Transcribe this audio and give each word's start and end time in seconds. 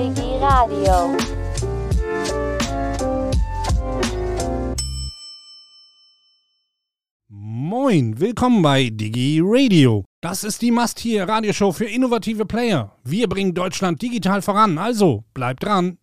Digi 0.00 0.38
Radio. 0.40 1.14
Moin, 7.28 8.18
willkommen 8.18 8.62
bei 8.62 8.88
Digi 8.88 9.42
Radio. 9.44 10.06
Das 10.22 10.42
ist 10.42 10.62
die 10.62 10.70
Must-Hier-Radioshow 10.70 11.72
für 11.72 11.84
innovative 11.84 12.46
Player. 12.46 12.96
Wir 13.04 13.28
bringen 13.28 13.52
Deutschland 13.52 14.00
digital 14.00 14.40
voran, 14.40 14.78
also 14.78 15.24
bleibt 15.34 15.64
dran. 15.64 15.98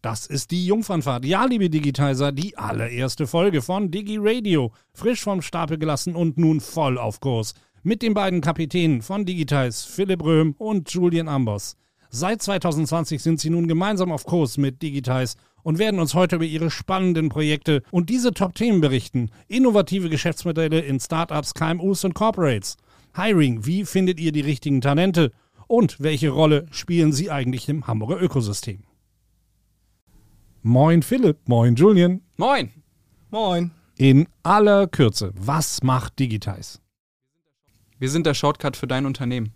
Das 0.00 0.24
ist 0.24 0.50
die 0.50 0.64
Jungfernfahrt. 0.64 1.26
Ja, 1.26 1.44
liebe 1.44 1.68
Digitizer, 1.68 2.32
die 2.32 2.56
allererste 2.56 3.26
Folge 3.26 3.60
von 3.60 3.90
Digi 3.90 4.16
Radio. 4.18 4.72
Frisch 4.94 5.20
vom 5.20 5.42
Stapel 5.42 5.76
gelassen 5.76 6.16
und 6.16 6.38
nun 6.38 6.60
voll 6.60 6.96
auf 6.96 7.20
Kurs. 7.20 7.52
Mit 7.82 8.00
den 8.00 8.14
beiden 8.14 8.40
Kapitänen 8.40 9.02
von 9.02 9.26
Digitize, 9.26 9.86
Philipp 9.86 10.24
Röhm 10.24 10.54
und 10.56 10.90
Julian 10.90 11.28
Ambos. 11.28 11.76
Seit 12.10 12.40
2020 12.40 13.22
sind 13.22 13.38
sie 13.38 13.50
nun 13.50 13.68
gemeinsam 13.68 14.10
auf 14.12 14.24
Kurs 14.24 14.56
mit 14.56 14.80
Digitize 14.80 15.36
und 15.62 15.78
werden 15.78 16.00
uns 16.00 16.14
heute 16.14 16.36
über 16.36 16.44
ihre 16.44 16.70
spannenden 16.70 17.28
Projekte 17.28 17.82
und 17.90 18.08
diese 18.08 18.32
Top-Themen 18.32 18.80
berichten. 18.80 19.30
Innovative 19.46 20.08
Geschäftsmodelle 20.08 20.80
in 20.80 21.00
Startups, 21.00 21.52
KMUs 21.52 22.04
und 22.04 22.14
Corporates. 22.14 22.76
Hiring, 23.14 23.66
wie 23.66 23.84
findet 23.84 24.20
ihr 24.20 24.32
die 24.32 24.40
richtigen 24.40 24.80
Talente? 24.80 25.32
Und 25.66 26.00
welche 26.00 26.30
Rolle 26.30 26.66
spielen 26.70 27.12
sie 27.12 27.30
eigentlich 27.30 27.68
im 27.68 27.86
Hamburger 27.86 28.22
Ökosystem? 28.22 28.84
Moin 30.62 31.02
Philipp, 31.02 31.46
moin 31.46 31.74
Julian. 31.74 32.22
Moin. 32.36 32.70
Moin. 33.30 33.72
In 33.96 34.28
aller 34.42 34.86
Kürze, 34.86 35.32
was 35.34 35.82
macht 35.82 36.18
Digitize? 36.18 36.78
Wir 37.98 38.08
sind 38.08 38.24
der 38.26 38.34
Shortcut 38.34 38.76
für 38.76 38.86
dein 38.86 39.04
Unternehmen. 39.04 39.52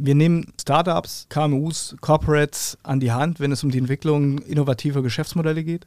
Wir 0.00 0.14
nehmen 0.14 0.52
Startups, 0.60 1.26
KMUs, 1.28 1.96
Corporates 2.00 2.78
an 2.84 3.00
die 3.00 3.10
Hand, 3.10 3.40
wenn 3.40 3.50
es 3.50 3.64
um 3.64 3.72
die 3.72 3.78
Entwicklung 3.78 4.38
innovativer 4.38 5.02
Geschäftsmodelle 5.02 5.64
geht 5.64 5.86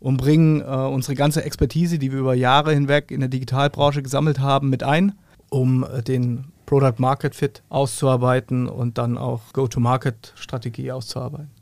und 0.00 0.16
bringen 0.16 0.60
äh, 0.60 0.64
unsere 0.64 1.14
ganze 1.14 1.44
Expertise, 1.44 2.00
die 2.00 2.10
wir 2.10 2.18
über 2.18 2.34
Jahre 2.34 2.74
hinweg 2.74 3.12
in 3.12 3.20
der 3.20 3.28
Digitalbranche 3.28 4.02
gesammelt 4.02 4.40
haben, 4.40 4.68
mit 4.68 4.82
ein, 4.82 5.12
um 5.48 5.84
äh, 5.84 6.02
den 6.02 6.46
Product 6.66 6.94
Market 6.98 7.36
Fit 7.36 7.62
auszuarbeiten 7.68 8.68
und 8.68 8.98
dann 8.98 9.16
auch 9.16 9.40
Go-to-Market-Strategie 9.52 10.90
auszuarbeiten. 10.90 11.52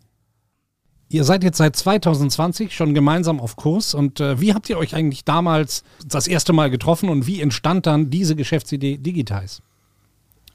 Ihr 1.10 1.24
seid 1.24 1.44
jetzt 1.44 1.58
seit 1.58 1.76
2020 1.76 2.74
schon 2.74 2.94
gemeinsam 2.94 3.40
auf 3.40 3.56
Kurs 3.56 3.92
und 3.92 4.20
äh, 4.20 4.40
wie 4.40 4.54
habt 4.54 4.70
ihr 4.70 4.78
euch 4.78 4.94
eigentlich 4.94 5.26
damals 5.26 5.84
das 6.06 6.28
erste 6.28 6.54
Mal 6.54 6.70
getroffen 6.70 7.10
und 7.10 7.26
wie 7.26 7.42
entstand 7.42 7.84
dann 7.84 8.08
diese 8.08 8.36
Geschäftsidee 8.36 8.96
Digitize? 8.96 9.60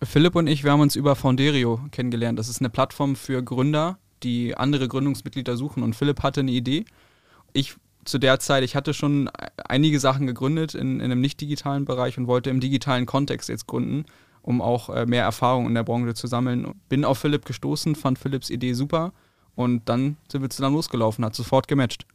Philipp 0.03 0.35
und 0.35 0.47
ich, 0.47 0.63
wir 0.63 0.71
haben 0.71 0.81
uns 0.81 0.95
über 0.95 1.15
Founderio 1.15 1.79
kennengelernt. 1.91 2.37
Das 2.37 2.49
ist 2.49 2.59
eine 2.59 2.69
Plattform 2.69 3.15
für 3.15 3.41
Gründer, 3.41 3.97
die 4.23 4.55
andere 4.55 4.87
Gründungsmitglieder 4.87 5.57
suchen. 5.57 5.83
Und 5.83 5.95
Philipp 5.95 6.23
hatte 6.23 6.41
eine 6.41 6.51
Idee. 6.51 6.85
Ich 7.53 7.75
zu 8.05 8.19
der 8.19 8.39
Zeit, 8.39 8.63
ich 8.63 8.75
hatte 8.75 8.93
schon 8.93 9.29
einige 9.67 9.99
Sachen 9.99 10.27
gegründet 10.27 10.75
in, 10.75 10.99
in 10.99 11.05
einem 11.05 11.21
nicht 11.21 11.41
digitalen 11.41 11.85
Bereich 11.85 12.17
und 12.17 12.27
wollte 12.27 12.51
im 12.51 12.59
digitalen 12.59 13.05
Kontext 13.05 13.49
jetzt 13.49 13.67
gründen, 13.67 14.05
um 14.41 14.61
auch 14.61 14.89
äh, 14.89 15.05
mehr 15.05 15.23
Erfahrung 15.23 15.65
in 15.67 15.73
der 15.73 15.83
Branche 15.83 16.13
zu 16.13 16.27
sammeln. 16.27 16.75
Bin 16.87 17.03
auf 17.03 17.17
Philipp 17.17 17.45
gestoßen, 17.45 17.95
fand 17.95 18.19
Philipps 18.19 18.51
Idee 18.51 18.73
super 18.73 19.11
und 19.55 19.89
dann 19.89 20.17
sind 20.31 20.43
wir 20.43 20.49
zusammen 20.49 20.75
losgelaufen, 20.75 21.25
hat 21.25 21.35
sofort 21.35 21.67
gematcht. 21.67 22.05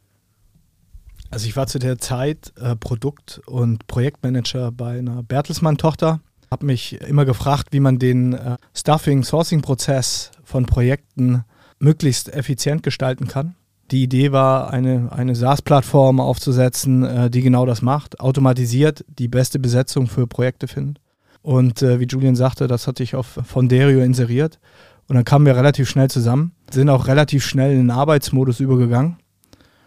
Also 1.29 1.47
ich 1.47 1.55
war 1.55 1.67
zu 1.67 1.79
der 1.79 1.97
Zeit 1.97 2.53
äh, 2.57 2.75
Produkt- 2.75 3.41
und 3.45 3.87
Projektmanager 3.87 4.71
bei 4.71 4.99
einer 4.99 5.23
Bertelsmann-Tochter 5.23 6.21
habe 6.51 6.65
mich 6.65 6.99
immer 7.01 7.23
gefragt, 7.23 7.69
wie 7.71 7.79
man 7.79 7.97
den 7.97 8.33
äh, 8.33 8.57
Stuffing-Sourcing-Prozess 8.75 10.31
von 10.43 10.65
Projekten 10.65 11.45
möglichst 11.79 12.31
effizient 12.33 12.83
gestalten 12.83 13.27
kann. 13.27 13.55
Die 13.91 14.03
Idee 14.03 14.31
war, 14.31 14.69
eine, 14.71 15.11
eine 15.11 15.35
SaaS-Plattform 15.35 16.19
aufzusetzen, 16.19 17.03
äh, 17.03 17.29
die 17.29 17.41
genau 17.41 17.65
das 17.65 17.81
macht, 17.81 18.19
automatisiert 18.19 19.05
die 19.07 19.29
beste 19.29 19.59
Besetzung 19.59 20.07
für 20.07 20.27
Projekte 20.27 20.67
findet. 20.67 21.01
Und 21.41 21.81
äh, 21.81 21.99
wie 21.99 22.05
Julian 22.05 22.35
sagte, 22.35 22.67
das 22.67 22.85
hatte 22.85 23.01
ich 23.01 23.15
auf 23.15 23.39
Fonderio 23.45 24.01
inseriert. 24.01 24.59
Und 25.07 25.15
dann 25.15 25.25
kamen 25.25 25.45
wir 25.45 25.55
relativ 25.55 25.89
schnell 25.89 26.09
zusammen, 26.09 26.51
sind 26.69 26.89
auch 26.89 27.07
relativ 27.07 27.45
schnell 27.45 27.71
in 27.71 27.79
den 27.79 27.91
Arbeitsmodus 27.91 28.59
übergegangen, 28.59 29.17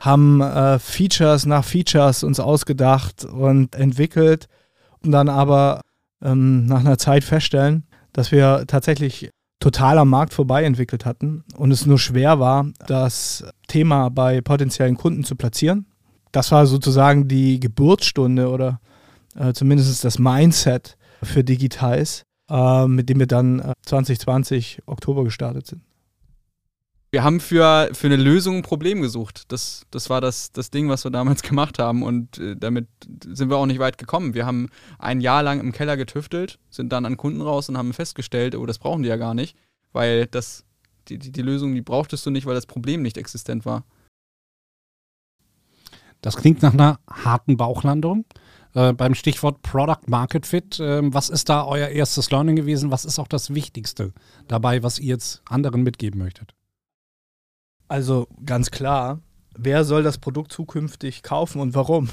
haben 0.00 0.41
äh, 0.41 0.78
Features 0.78 1.46
nach 1.46 1.64
Features 1.64 2.25
uns 2.25 2.41
ausgedacht 2.41 3.25
und 3.25 3.75
entwickelt 3.75 4.48
und 5.02 5.12
dann 5.12 5.28
aber 5.28 5.81
ähm, 6.24 6.66
nach 6.66 6.80
einer 6.80 6.98
Zeit 6.98 7.24
feststellen, 7.24 7.84
dass 8.12 8.32
wir 8.32 8.64
tatsächlich 8.66 9.30
total 9.60 9.98
am 9.98 10.10
Markt 10.10 10.34
vorbei 10.34 10.64
entwickelt 10.64 11.04
hatten 11.04 11.44
und 11.56 11.70
es 11.70 11.86
nur 11.86 11.98
schwer 11.98 12.38
war, 12.38 12.66
das 12.86 13.44
Thema 13.68 14.10
bei 14.10 14.40
potenziellen 14.40 14.96
Kunden 14.96 15.24
zu 15.24 15.36
platzieren. 15.36 15.86
Das 16.32 16.50
war 16.50 16.66
sozusagen 16.66 17.28
die 17.28 17.60
Geburtsstunde 17.60 18.48
oder 18.48 18.80
äh, 19.36 19.52
zumindest 19.52 20.04
das 20.04 20.18
Mindset 20.18 20.96
für 21.22 21.44
Digitize, 21.44 22.24
äh, 22.50 22.86
mit 22.86 23.08
dem 23.08 23.20
wir 23.20 23.26
dann 23.26 23.60
äh, 23.60 23.72
2020 23.86 24.82
Oktober 24.86 25.24
gestartet 25.24 25.66
sind 25.66 25.82
wir 27.14 27.22
haben 27.22 27.38
für, 27.38 27.91
für 27.92 28.08
eine 28.08 28.16
Lösung 28.16 28.56
ein 28.56 28.62
Problem 28.62 29.00
gesucht. 29.00 29.52
Das, 29.52 29.86
das 29.92 30.10
war 30.10 30.20
das, 30.20 30.50
das 30.50 30.72
Ding, 30.72 30.88
was 30.88 31.04
wir 31.04 31.12
damals 31.12 31.42
gemacht 31.48 31.78
haben. 31.78 32.02
Und 32.02 32.38
äh, 32.38 32.56
damit 32.56 32.88
sind 33.25 33.50
wir 33.50 33.56
auch 33.56 33.66
nicht 33.66 33.78
weit 33.78 33.98
gekommen. 33.98 34.34
Wir 34.34 34.47
haben 34.47 34.69
ein 34.98 35.20
Jahr 35.20 35.44
lang 35.44 35.60
im 35.60 35.70
Keller 35.70 35.97
getüftelt, 35.97 36.58
sind 36.70 36.92
dann 36.92 37.06
an 37.06 37.16
Kunden 37.16 37.41
raus 37.41 37.69
und 37.69 37.78
haben 37.78 37.92
festgestellt, 37.92 38.56
oh, 38.56 38.66
das 38.66 38.80
brauchen 38.80 39.04
die 39.04 39.08
ja 39.08 39.16
gar 39.16 39.32
nicht, 39.32 39.56
weil 39.92 40.26
das, 40.26 40.64
die, 41.06 41.19
die, 41.19 41.30
die 41.30 41.42
Lösung, 41.42 41.72
die 41.76 41.82
brauchtest 41.82 42.26
du 42.26 42.30
nicht, 42.30 42.47
weil 42.47 42.56
das 42.56 42.66
Problem 42.66 43.02
nicht 43.02 43.16
existent 43.16 43.64
war. 43.64 43.84
Das 46.20 46.34
klingt 46.34 46.62
nach 46.62 46.72
einer 46.72 46.98
harten 47.08 47.56
Bauchlandung. 47.56 48.25
Äh, 48.72 48.92
beim 48.92 49.14
Stichwort 49.14 49.62
Product 49.62 50.08
Market 50.08 50.46
Fit, 50.46 50.81
äh, 50.81 51.00
was 51.14 51.28
ist 51.28 51.48
da 51.48 51.64
euer 51.64 51.91
erstes 51.91 52.32
Learning 52.32 52.56
gewesen? 52.56 52.91
Was 52.91 53.04
ist 53.04 53.20
auch 53.20 53.28
das 53.28 53.54
Wichtigste 53.54 54.12
dabei, 54.48 54.82
was 54.82 54.98
ihr 54.98 55.10
jetzt 55.10 55.42
anderen 55.48 55.84
mitgeben 55.84 56.19
möchtet? 56.19 56.56
Also 57.94 58.27
ganz 58.44 58.72
klar, 58.72 59.21
wer 59.56 59.84
soll 59.84 60.03
das 60.03 60.19
Produkt 60.19 60.50
zukünftig 60.50 61.22
kaufen 61.22 61.60
und 61.60 61.77
warum? 61.77 62.09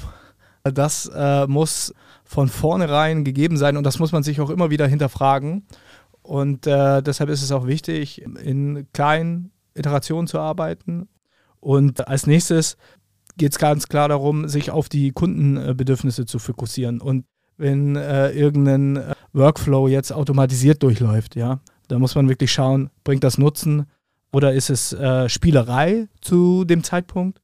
Das 0.62 1.10
äh, 1.12 1.48
muss 1.48 1.92
von 2.22 2.48
vornherein 2.48 3.24
gegeben 3.24 3.56
sein 3.56 3.76
und 3.76 3.82
das 3.82 3.98
muss 3.98 4.12
man 4.12 4.22
sich 4.22 4.40
auch 4.40 4.50
immer 4.50 4.70
wieder 4.70 4.86
hinterfragen. 4.86 5.66
Und 6.22 6.68
äh, 6.68 7.02
deshalb 7.02 7.30
ist 7.30 7.42
es 7.42 7.50
auch 7.50 7.66
wichtig, 7.66 8.22
in 8.22 8.86
kleinen 8.92 9.50
Iterationen 9.74 10.28
zu 10.28 10.38
arbeiten. 10.38 11.08
Und 11.58 12.06
als 12.06 12.28
nächstes 12.28 12.76
geht 13.36 13.50
es 13.50 13.58
ganz 13.58 13.88
klar 13.88 14.08
darum, 14.08 14.46
sich 14.46 14.70
auf 14.70 14.88
die 14.88 15.10
Kundenbedürfnisse 15.10 16.26
zu 16.26 16.38
fokussieren. 16.38 17.00
Und 17.00 17.24
wenn 17.56 17.96
äh, 17.96 18.30
irgendein 18.30 18.98
äh, 18.98 19.14
Workflow 19.32 19.88
jetzt 19.88 20.12
automatisiert 20.12 20.80
durchläuft, 20.84 21.34
ja, 21.34 21.58
da 21.88 21.98
muss 21.98 22.14
man 22.14 22.28
wirklich 22.28 22.52
schauen, 22.52 22.88
bringt 23.02 23.24
das 23.24 23.36
Nutzen, 23.36 23.86
oder 24.32 24.52
ist 24.52 24.70
es 24.70 24.92
äh, 24.92 25.28
Spielerei 25.28 26.08
zu 26.20 26.64
dem 26.64 26.82
Zeitpunkt? 26.82 27.40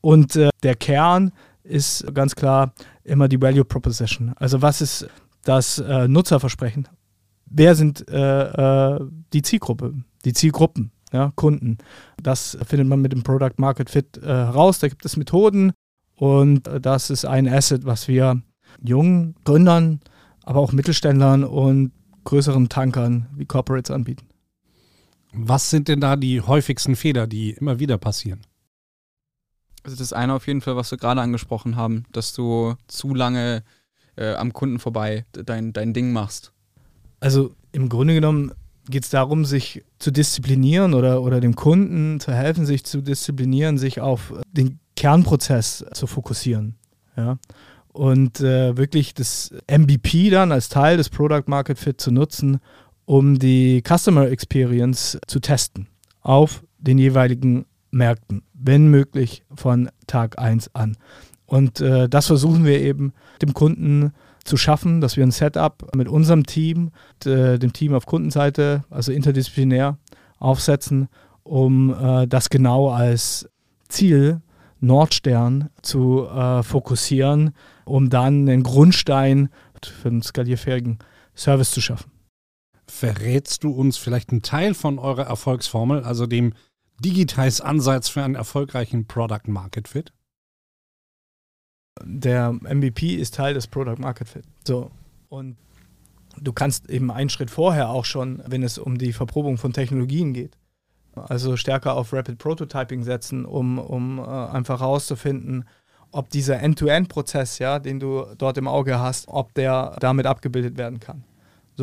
Und 0.00 0.36
äh, 0.36 0.50
der 0.62 0.74
Kern 0.74 1.32
ist 1.62 2.12
ganz 2.14 2.34
klar 2.34 2.72
immer 3.04 3.28
die 3.28 3.40
Value 3.40 3.64
Proposition. 3.64 4.32
Also 4.36 4.62
was 4.62 4.80
ist 4.80 5.06
das 5.44 5.78
äh, 5.78 6.08
Nutzerversprechen? 6.08 6.88
Wer 7.46 7.74
sind 7.74 8.08
äh, 8.08 8.94
äh, 8.94 9.00
die 9.32 9.42
Zielgruppe, 9.42 9.94
die 10.24 10.32
Zielgruppen, 10.32 10.90
ja, 11.12 11.32
Kunden? 11.36 11.78
Das 12.22 12.56
findet 12.66 12.88
man 12.88 13.00
mit 13.00 13.12
dem 13.12 13.22
Product 13.22 13.58
Market 13.58 13.90
Fit 13.90 14.18
äh, 14.18 14.26
heraus. 14.26 14.78
Da 14.78 14.88
gibt 14.88 15.04
es 15.04 15.16
Methoden 15.16 15.72
und 16.16 16.68
das 16.80 17.10
ist 17.10 17.24
ein 17.24 17.46
Asset, 17.46 17.84
was 17.84 18.08
wir 18.08 18.40
jungen 18.82 19.34
Gründern, 19.44 20.00
aber 20.44 20.60
auch 20.60 20.72
Mittelständlern 20.72 21.44
und 21.44 21.92
größeren 22.24 22.68
Tankern 22.68 23.26
wie 23.34 23.44
Corporates 23.44 23.90
anbieten. 23.90 24.26
Was 25.32 25.70
sind 25.70 25.88
denn 25.88 26.00
da 26.00 26.16
die 26.16 26.40
häufigsten 26.40 26.94
Fehler, 26.94 27.26
die 27.26 27.52
immer 27.52 27.78
wieder 27.78 27.98
passieren? 27.98 28.40
Also 29.82 29.96
das 29.96 30.12
eine 30.12 30.34
auf 30.34 30.46
jeden 30.46 30.60
Fall, 30.60 30.76
was 30.76 30.90
wir 30.90 30.98
gerade 30.98 31.20
angesprochen 31.20 31.76
haben, 31.76 32.04
dass 32.12 32.34
du 32.34 32.74
zu 32.86 33.14
lange 33.14 33.64
äh, 34.16 34.34
am 34.34 34.52
Kunden 34.52 34.78
vorbei 34.78 35.24
dein, 35.32 35.72
dein 35.72 35.92
Ding 35.92 36.12
machst. 36.12 36.52
Also 37.20 37.54
im 37.72 37.88
Grunde 37.88 38.14
genommen 38.14 38.52
geht 38.88 39.04
es 39.04 39.10
darum, 39.10 39.44
sich 39.44 39.84
zu 39.98 40.10
disziplinieren 40.10 40.94
oder, 40.94 41.22
oder 41.22 41.40
dem 41.40 41.56
Kunden 41.56 42.20
zu 42.20 42.32
helfen, 42.32 42.66
sich 42.66 42.84
zu 42.84 43.00
disziplinieren, 43.00 43.78
sich 43.78 44.00
auf 44.00 44.34
den 44.52 44.78
Kernprozess 44.96 45.84
zu 45.92 46.06
fokussieren. 46.06 46.76
Ja? 47.16 47.38
Und 47.92 48.40
äh, 48.40 48.76
wirklich 48.76 49.14
das 49.14 49.52
MVP 49.70 50.30
dann 50.30 50.52
als 50.52 50.68
Teil 50.68 50.96
des 50.96 51.10
Product 51.10 51.44
Market 51.46 51.78
Fit 51.78 52.00
zu 52.00 52.10
nutzen, 52.10 52.60
um 53.04 53.38
die 53.38 53.82
Customer 53.86 54.28
Experience 54.28 55.18
zu 55.26 55.40
testen 55.40 55.88
auf 56.20 56.64
den 56.78 56.98
jeweiligen 56.98 57.66
Märkten, 57.90 58.42
wenn 58.54 58.88
möglich 58.88 59.44
von 59.54 59.90
Tag 60.06 60.38
1 60.38 60.74
an. 60.74 60.96
Und 61.46 61.80
äh, 61.80 62.08
das 62.08 62.26
versuchen 62.26 62.64
wir 62.64 62.80
eben 62.80 63.12
dem 63.42 63.52
Kunden 63.52 64.12
zu 64.44 64.56
schaffen, 64.56 65.00
dass 65.00 65.16
wir 65.16 65.24
ein 65.24 65.30
Setup 65.30 65.94
mit 65.94 66.08
unserem 66.08 66.46
Team, 66.46 66.90
äh, 67.24 67.58
dem 67.58 67.72
Team 67.72 67.94
auf 67.94 68.06
Kundenseite, 68.06 68.84
also 68.90 69.12
interdisziplinär, 69.12 69.98
aufsetzen 70.38 71.08
um 71.44 71.94
äh, 71.94 72.26
das 72.26 72.50
genau 72.50 72.90
als 72.90 73.48
Ziel 73.88 74.40
Nordstern 74.80 75.70
zu 75.82 76.26
äh, 76.26 76.62
fokussieren, 76.62 77.54
um 77.84 78.10
dann 78.10 78.46
den 78.46 78.62
Grundstein 78.62 79.48
für 79.82 80.08
einen 80.08 80.22
skalierfähigen 80.22 80.98
Service 81.36 81.70
zu 81.70 81.80
schaffen. 81.80 82.11
Verrätst 83.02 83.64
du 83.64 83.72
uns 83.72 83.96
vielleicht 83.96 84.30
einen 84.30 84.42
Teil 84.42 84.74
von 84.74 85.00
eurer 85.00 85.24
Erfolgsformel, 85.24 86.04
also 86.04 86.28
dem 86.28 86.54
Digitize-Ansatz 87.00 88.08
für 88.08 88.22
einen 88.22 88.36
erfolgreichen 88.36 89.08
Product 89.08 89.48
Market 89.48 89.88
Fit? 89.88 90.12
Der 92.00 92.52
MVP 92.52 93.16
ist 93.16 93.34
Teil 93.34 93.54
des 93.54 93.66
Product 93.66 93.98
Market 93.98 94.28
Fit. 94.28 94.44
So. 94.64 94.92
Und 95.28 95.56
du 96.40 96.52
kannst 96.52 96.90
eben 96.90 97.10
einen 97.10 97.28
Schritt 97.28 97.50
vorher 97.50 97.90
auch 97.90 98.04
schon, 98.04 98.40
wenn 98.46 98.62
es 98.62 98.78
um 98.78 98.98
die 98.98 99.12
Verprobung 99.12 99.58
von 99.58 99.72
Technologien 99.72 100.32
geht, 100.32 100.56
also 101.16 101.56
stärker 101.56 101.96
auf 101.96 102.12
Rapid 102.12 102.38
Prototyping 102.38 103.02
setzen, 103.02 103.46
um, 103.46 103.80
um 103.80 104.20
äh, 104.20 104.22
einfach 104.22 104.78
herauszufinden, 104.78 105.64
ob 106.12 106.30
dieser 106.30 106.60
End-to-End-Prozess, 106.60 107.58
ja, 107.58 107.80
den 107.80 107.98
du 107.98 108.26
dort 108.38 108.58
im 108.58 108.68
Auge 108.68 109.00
hast, 109.00 109.26
ob 109.26 109.54
der 109.54 109.96
damit 109.98 110.26
abgebildet 110.26 110.78
werden 110.78 111.00
kann. 111.00 111.24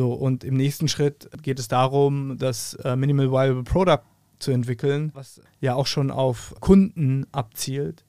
So, 0.00 0.14
und 0.14 0.44
im 0.44 0.56
nächsten 0.56 0.88
Schritt 0.88 1.28
geht 1.42 1.58
es 1.58 1.68
darum, 1.68 2.38
das 2.38 2.72
äh, 2.84 2.96
Minimal 2.96 3.30
Viable 3.30 3.64
Product 3.64 4.00
zu 4.38 4.50
entwickeln, 4.50 5.10
was 5.12 5.42
ja 5.60 5.74
auch 5.74 5.86
schon 5.86 6.10
auf 6.10 6.54
Kunden 6.60 7.26
abzielt 7.32 8.06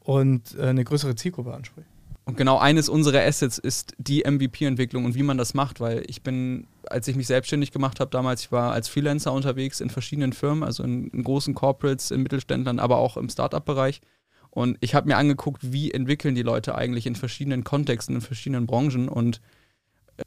und 0.00 0.54
äh, 0.58 0.66
eine 0.66 0.84
größere 0.84 1.14
Zielgruppe 1.14 1.54
anspricht. 1.54 1.88
Und 2.26 2.36
genau 2.36 2.58
eines 2.58 2.90
unserer 2.90 3.22
Assets 3.22 3.56
ist 3.56 3.94
die 3.96 4.22
MVP-Entwicklung 4.30 5.06
und 5.06 5.14
wie 5.14 5.22
man 5.22 5.38
das 5.38 5.54
macht, 5.54 5.80
weil 5.80 6.02
ich 6.08 6.20
bin, 6.22 6.66
als 6.90 7.08
ich 7.08 7.16
mich 7.16 7.28
selbstständig 7.28 7.72
gemacht 7.72 8.00
habe 8.00 8.10
damals, 8.10 8.42
ich 8.42 8.52
war 8.52 8.72
als 8.72 8.90
Freelancer 8.90 9.32
unterwegs 9.32 9.80
in 9.80 9.88
verschiedenen 9.88 10.34
Firmen, 10.34 10.62
also 10.62 10.82
in, 10.82 11.08
in 11.08 11.24
großen 11.24 11.54
Corporates, 11.54 12.10
in 12.10 12.22
Mittelständlern, 12.22 12.78
aber 12.78 12.98
auch 12.98 13.16
im 13.16 13.30
Startup-Bereich. 13.30 14.02
Und 14.50 14.76
ich 14.80 14.94
habe 14.94 15.08
mir 15.08 15.16
angeguckt, 15.16 15.72
wie 15.72 15.90
entwickeln 15.90 16.34
die 16.34 16.42
Leute 16.42 16.74
eigentlich 16.74 17.06
in 17.06 17.14
verschiedenen 17.14 17.64
Kontexten, 17.64 18.16
in 18.16 18.20
verschiedenen 18.20 18.66
Branchen 18.66 19.08
und 19.08 19.40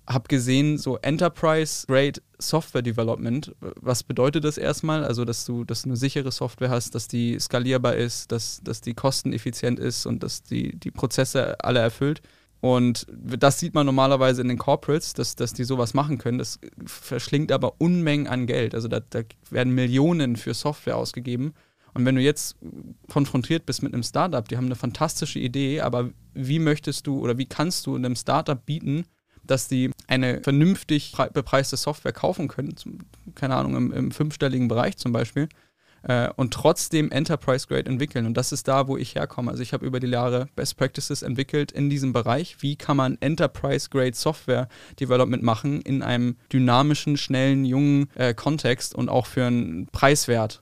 habe 0.07 0.27
gesehen, 0.27 0.77
so 0.77 0.97
Enterprise-Grade 0.97 2.21
Software 2.39 2.81
Development. 2.81 3.55
Was 3.59 4.03
bedeutet 4.03 4.43
das 4.43 4.57
erstmal? 4.57 5.03
Also, 5.03 5.25
dass 5.25 5.45
du, 5.45 5.63
dass 5.63 5.83
du 5.83 5.89
eine 5.89 5.97
sichere 5.97 6.31
Software 6.31 6.69
hast, 6.69 6.95
dass 6.95 7.07
die 7.07 7.39
skalierbar 7.39 7.95
ist, 7.95 8.31
dass, 8.31 8.61
dass 8.63 8.81
die 8.81 8.93
kosteneffizient 8.93 9.79
ist 9.79 10.05
und 10.05 10.23
dass 10.23 10.43
die, 10.43 10.77
die 10.77 10.91
Prozesse 10.91 11.63
alle 11.63 11.79
erfüllt. 11.79 12.21
Und 12.59 13.07
das 13.11 13.59
sieht 13.59 13.73
man 13.73 13.85
normalerweise 13.85 14.41
in 14.41 14.47
den 14.47 14.57
Corporates, 14.57 15.13
dass, 15.13 15.35
dass 15.35 15.51
die 15.51 15.65
sowas 15.65 15.93
machen 15.93 16.17
können. 16.17 16.37
Das 16.37 16.59
verschlingt 16.85 17.51
aber 17.51 17.81
Unmengen 17.81 18.27
an 18.27 18.47
Geld. 18.47 18.73
Also 18.73 18.87
da, 18.87 19.01
da 19.01 19.23
werden 19.49 19.75
Millionen 19.75 20.37
für 20.37 20.53
Software 20.53 20.95
ausgegeben. 20.95 21.53
Und 21.93 22.05
wenn 22.05 22.15
du 22.15 22.21
jetzt 22.21 22.55
konfrontiert 23.11 23.65
bist 23.65 23.83
mit 23.83 23.93
einem 23.93 24.03
Startup, 24.03 24.47
die 24.47 24.57
haben 24.57 24.67
eine 24.67 24.75
fantastische 24.75 25.39
Idee, 25.39 25.81
aber 25.81 26.11
wie 26.33 26.59
möchtest 26.59 27.05
du 27.05 27.19
oder 27.19 27.37
wie 27.37 27.45
kannst 27.45 27.85
du 27.85 27.95
einem 27.95 28.15
Startup 28.15 28.65
bieten, 28.65 29.05
dass 29.45 29.67
die 29.67 29.91
eine 30.07 30.41
vernünftig 30.41 31.13
bepreiste 31.33 31.77
Software 31.77 32.13
kaufen 32.13 32.47
können, 32.47 32.77
zum, 32.77 32.99
keine 33.35 33.55
Ahnung, 33.55 33.75
im, 33.75 33.91
im, 33.91 34.11
fünfstelligen 34.11 34.67
Bereich 34.67 34.97
zum 34.97 35.11
Beispiel, 35.11 35.49
äh, 36.03 36.29
und 36.35 36.53
trotzdem 36.53 37.11
Enterprise 37.11 37.67
Grade 37.67 37.89
entwickeln. 37.89 38.25
Und 38.25 38.35
das 38.35 38.51
ist 38.51 38.67
da, 38.67 38.87
wo 38.87 38.97
ich 38.97 39.15
herkomme. 39.15 39.51
Also 39.51 39.63
ich 39.63 39.73
habe 39.73 39.85
über 39.85 39.99
die 39.99 40.07
Jahre 40.07 40.47
Best 40.55 40.77
Practices 40.77 41.21
entwickelt 41.21 41.71
in 41.71 41.89
diesem 41.89 42.13
Bereich. 42.13 42.57
Wie 42.59 42.75
kann 42.75 42.97
man 42.97 43.17
Enterprise 43.21 43.89
Grade 43.89 44.15
Software 44.15 44.67
Development 44.99 45.43
machen 45.43 45.81
in 45.81 46.01
einem 46.01 46.35
dynamischen, 46.51 47.17
schnellen, 47.17 47.65
jungen 47.65 48.09
äh, 48.15 48.33
Kontext 48.33 48.95
und 48.95 49.09
auch 49.09 49.25
für 49.25 49.45
einen 49.45 49.87
Preiswert? 49.87 50.61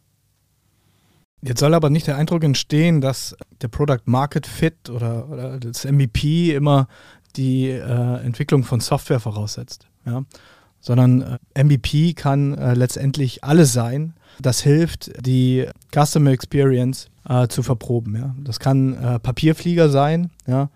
Jetzt 1.43 1.59
soll 1.59 1.73
aber 1.73 1.89
nicht 1.89 2.05
der 2.05 2.17
Eindruck 2.17 2.43
entstehen, 2.43 3.01
dass 3.01 3.35
der 3.61 3.67
Product 3.67 4.03
Market 4.05 4.45
Fit 4.45 4.91
oder, 4.91 5.27
oder 5.27 5.59
das 5.59 5.85
MVP 5.85 6.53
immer 6.53 6.87
die 7.37 7.69
äh, 7.69 8.25
Entwicklung 8.25 8.63
von 8.63 8.79
Software 8.79 9.19
voraussetzt. 9.19 9.87
Ja? 10.05 10.23
Sondern 10.79 11.39
äh, 11.53 11.63
MVP 11.63 12.13
kann 12.13 12.57
äh, 12.57 12.73
letztendlich 12.73 13.43
alles 13.43 13.73
sein. 13.73 14.13
Das 14.39 14.61
hilft, 14.61 15.11
die 15.25 15.67
Customer 15.93 16.31
Experience 16.31 17.09
äh, 17.27 17.47
zu 17.47 17.63
verproben. 17.63 18.15
Ja? 18.15 18.35
Das 18.39 18.59
kann 18.59 18.95
äh, 18.95 19.19
Papierflieger 19.19 19.89
sein. 19.89 20.31
Ja? 20.47 20.69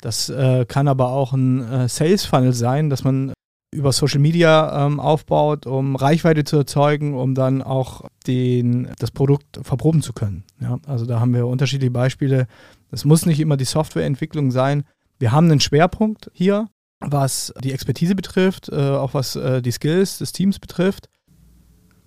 Das 0.00 0.28
äh, 0.28 0.64
kann 0.66 0.88
aber 0.88 1.10
auch 1.10 1.32
ein 1.32 1.88
Sales 1.88 2.24
Funnel 2.24 2.52
sein, 2.52 2.90
dass 2.90 3.04
man 3.04 3.32
über 3.72 3.90
Social 3.90 4.20
Media 4.20 4.86
ähm, 4.86 5.00
aufbaut, 5.00 5.66
um 5.66 5.96
Reichweite 5.96 6.44
zu 6.44 6.58
erzeugen, 6.58 7.14
um 7.14 7.34
dann 7.34 7.62
auch 7.62 8.02
den, 8.26 8.90
das 8.98 9.10
Produkt 9.10 9.60
verproben 9.62 10.02
zu 10.02 10.12
können. 10.12 10.44
Ja? 10.60 10.78
Also 10.86 11.06
da 11.06 11.20
haben 11.20 11.34
wir 11.34 11.46
unterschiedliche 11.46 11.90
Beispiele. 11.90 12.46
Das 12.90 13.04
muss 13.04 13.24
nicht 13.24 13.40
immer 13.40 13.56
die 13.56 13.64
Softwareentwicklung 13.64 14.50
sein. 14.50 14.84
Wir 15.22 15.30
haben 15.30 15.48
einen 15.48 15.60
Schwerpunkt 15.60 16.32
hier, 16.34 16.68
was 16.98 17.54
die 17.62 17.70
Expertise 17.70 18.16
betrifft, 18.16 18.70
äh, 18.70 18.74
auch 18.74 19.14
was 19.14 19.36
äh, 19.36 19.62
die 19.62 19.70
Skills 19.70 20.18
des 20.18 20.32
Teams 20.32 20.58
betrifft. 20.58 21.08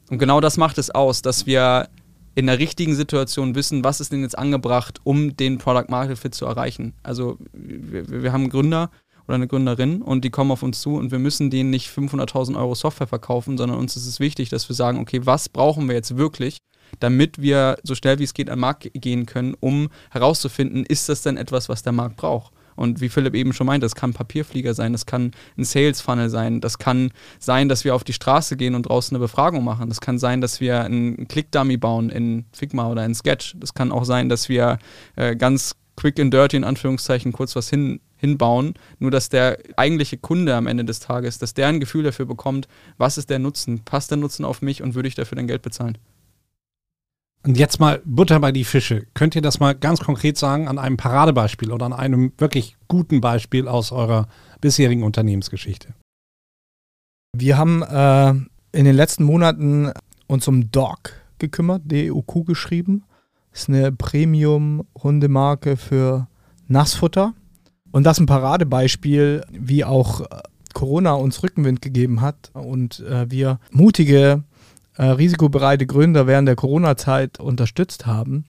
Und 0.10 0.18
genau 0.18 0.42
das 0.42 0.58
macht 0.58 0.78
es 0.78 0.90
aus, 0.90 1.22
dass 1.22 1.46
wir 1.46 1.88
in 2.36 2.48
der 2.48 2.60
richtigen 2.60 2.94
Situation 2.94 3.56
wissen, 3.56 3.86
was 3.86 4.02
ist 4.02 4.12
denn 4.12 4.22
jetzt 4.22 4.38
angebracht, 4.38 5.00
um 5.06 5.38
den 5.38 5.60
Product 5.60 5.86
Market 5.88 6.20
Fit 6.20 6.36
zu 6.36 6.46
erreichen. 6.46 6.94
Also 7.04 7.38
wir, 7.54 8.10
wir 8.10 8.34
haben 8.34 8.42
einen 8.42 8.50
Gründer 8.50 8.92
oder 9.30 9.36
eine 9.36 9.48
Gründerin 9.48 10.02
und 10.02 10.26
die 10.26 10.30
kommen 10.30 10.52
auf 10.52 10.62
uns 10.62 10.82
zu 10.82 10.96
und 10.98 11.12
wir 11.12 11.20
müssen 11.20 11.50
denen 11.50 11.70
nicht 11.70 11.90
500.000 11.90 12.58
Euro 12.58 12.76
Software 12.76 13.08
verkaufen, 13.08 13.58
sondern 13.58 13.80
uns 13.80 13.96
ist 13.96 14.08
es 14.08 14.20
wichtig, 14.20 14.50
dass 14.50 14.68
wir 14.68 14.76
sagen, 14.76 15.00
okay, 15.00 15.22
was 15.24 15.48
brauchen 15.48 15.88
wir 15.88 15.96
jetzt 15.96 16.18
wirklich, 16.18 16.58
damit 17.00 17.42
wir 17.42 17.78
so 17.82 17.96
schnell 17.96 18.20
wie 18.20 18.26
es 18.26 18.34
geht 18.34 18.50
an 18.50 18.58
den 18.58 18.62
Markt 18.62 18.92
gehen 18.94 19.26
können, 19.26 19.56
um 19.62 19.88
herauszufinden, 20.12 20.86
ist 20.86 21.08
das 21.08 21.22
denn 21.22 21.38
etwas, 21.38 21.70
was 21.70 21.82
der 21.82 21.94
Markt 21.94 22.18
braucht. 22.18 22.52
Und 22.76 23.02
wie 23.02 23.10
Philipp 23.10 23.36
eben 23.36 23.54
schon 23.54 23.68
meinte, 23.68 23.86
das 23.86 23.96
kann 23.96 24.14
Papierflieger 24.14 24.74
sein, 24.74 24.92
das 24.92 25.06
kann 25.06 25.32
ein 25.58 25.64
Sales 25.64 26.02
Funnel 26.02 26.30
sein, 26.30 26.62
das 26.62 26.78
kann 26.78 27.12
sein, 27.40 27.70
dass 27.70 27.86
wir 27.86 27.96
auf 27.96 28.04
die 28.04 28.14
Straße 28.14 28.58
gehen 28.58 28.76
und 28.76 28.84
draußen 28.84 29.16
eine 29.16 29.22
Befragung 29.22 29.64
machen. 29.64 29.90
Das 29.90 30.02
kann 30.02 30.20
sein, 30.20 30.42
dass 30.42 30.60
wir 30.60 30.82
einen 30.82 31.28
Click-Dummy 31.28 31.78
bauen 31.78 32.10
in 32.10 32.46
Figma 32.52 32.90
oder 32.90 33.06
in 33.06 33.16
Sketch. 33.16 33.56
Das 33.60 33.74
kann 33.74 33.92
auch 33.92 34.06
sein, 34.06 34.30
dass 34.30 34.50
wir 34.50 34.78
äh, 35.16 35.36
ganz 35.36 35.76
quick 35.96 36.20
and 36.20 36.34
dirty 36.34 36.58
in 36.58 36.64
Anführungszeichen 36.64 37.32
kurz 37.32 37.56
was 37.56 37.70
hin, 37.70 38.00
hinbauen, 38.18 38.74
nur 39.00 39.12
dass 39.12 39.30
der 39.30 39.58
eigentliche 39.78 40.18
Kunde 40.18 40.56
am 40.56 40.68
Ende 40.68 40.86
des 40.86 41.00
Tages, 41.00 41.38
dass 41.38 41.54
der 41.54 41.68
ein 41.68 41.80
Gefühl 41.80 42.04
dafür 42.04 42.26
bekommt, 42.26 42.68
was 42.98 43.18
ist 43.18 43.30
der 43.30 43.40
Nutzen, 43.40 43.84
passt 43.86 44.12
der 44.12 44.18
Nutzen 44.18 44.46
auf 44.46 44.62
mich 44.62 44.82
und 44.82 44.96
würde 44.96 45.08
ich 45.08 45.16
dafür 45.16 45.38
dann 45.38 45.48
Geld 45.48 45.62
bezahlen. 45.62 45.98
Und 47.46 47.60
jetzt 47.60 47.80
mal 47.80 48.02
Butter 48.06 48.40
bei 48.40 48.52
die 48.52 48.64
Fische. 48.64 49.06
Könnt 49.14 49.36
ihr 49.36 49.42
das 49.42 49.60
mal 49.60 49.76
ganz 49.76 50.00
konkret 50.00 50.36
sagen 50.36 50.68
an 50.68 50.80
einem 50.80 50.98
Paradebeispiel 50.98 51.72
oder 51.72 51.86
an 51.86 51.94
einem 51.94 52.34
wirklich 52.40 52.76
guten 52.88 53.22
Beispiel 53.22 53.68
aus 53.68 53.92
eurer 53.92 54.28
bisherigen 54.62 55.04
Unternehmensgeschichte? 55.04 55.94
Wir 57.38 57.58
haben 57.58 57.84
äh, 57.84 58.30
in 58.72 58.86
den 58.86 58.96
letzten 58.96 59.26
Monaten 59.26 59.92
uns 60.26 60.48
um 60.48 60.72
Dog 60.72 61.14
gekümmert, 61.38 61.84
DUQ 61.86 62.48
geschrieben. 62.48 63.04
Das 63.52 63.62
ist 63.62 63.70
eine 63.70 63.92
Premium-Hundemarke 63.92 65.78
für 65.78 66.28
Nassfutter. 66.68 67.36
Und 67.92 68.06
das 68.06 68.18
ist 68.18 68.22
ein 68.22 68.26
Paradebeispiel, 68.26 69.44
wie 69.52 69.86
auch 69.86 70.22
Corona 70.74 71.14
uns 71.14 71.44
Rückenwind 71.44 71.82
gegeben 71.82 72.22
hat 72.22 72.52
und 72.54 73.00
äh, 73.02 73.30
wir 73.32 73.60
mutige 73.72 74.44
äh, 74.98 75.06
risikobereite 75.06 75.86
Gründer 75.86 76.28
während 76.28 76.48
der 76.48 76.56
Corona-Zeit 76.56 77.40
unterstützt 77.40 78.06
haben, 78.06 78.46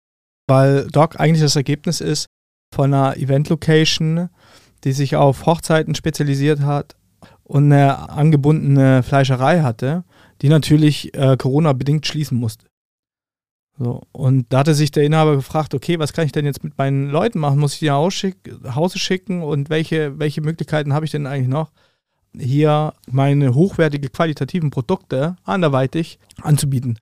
weil 0.47 0.87
Doc 0.89 1.19
eigentlich 1.19 1.43
das 1.43 1.57
Ergebnis 1.57 2.01
ist 2.01 2.27
von 2.75 2.93
einer 2.93 3.17
Event-Location, 3.17 4.29
die 4.85 4.93
sich 4.93 5.17
auf 5.17 5.47
Hochzeiten 5.47 5.95
spezialisiert 5.95 6.61
hat 6.61 6.97
und 7.43 7.73
eine 7.73 8.11
angebundene 8.11 9.03
Fleischerei 9.03 9.63
hatte, 9.63 10.05
die 10.43 10.49
natürlich 10.49 11.15
äh, 11.15 11.37
Corona-bedingt 11.37 12.07
schließen 12.07 12.39
musste. 12.39 12.67
So, 13.77 14.03
und 14.13 14.47
da 14.53 14.59
hatte 14.59 14.75
sich 14.75 14.93
der 14.93 15.03
Inhaber 15.03 15.35
gefragt, 15.35 15.75
okay, 15.75 15.99
was 15.99 16.13
kann 16.13 16.27
ich 16.27 16.33
denn 16.33 16.45
jetzt 16.45 16.63
mit 16.63 16.79
meinen 16.79 17.11
Leuten 17.11 17.41
machen? 17.41 17.59
Muss 17.59 17.75
ich 17.75 17.81
die 17.81 17.87
nach 17.87 18.77
Hause 18.77 18.99
schicken 18.99 19.43
und 19.43 19.69
welche, 19.69 20.19
welche 20.19 20.43
Möglichkeiten 20.43 20.93
habe 20.93 21.05
ich 21.05 21.11
denn 21.11 21.27
eigentlich 21.27 21.49
noch? 21.49 21.73
Hier 22.39 22.95
meine 23.11 23.55
hochwertige 23.55 24.09
qualitativen 24.09 24.71
Produkte 24.71 25.37
anderweitig 25.45 26.19
anzubieten. 26.43 26.99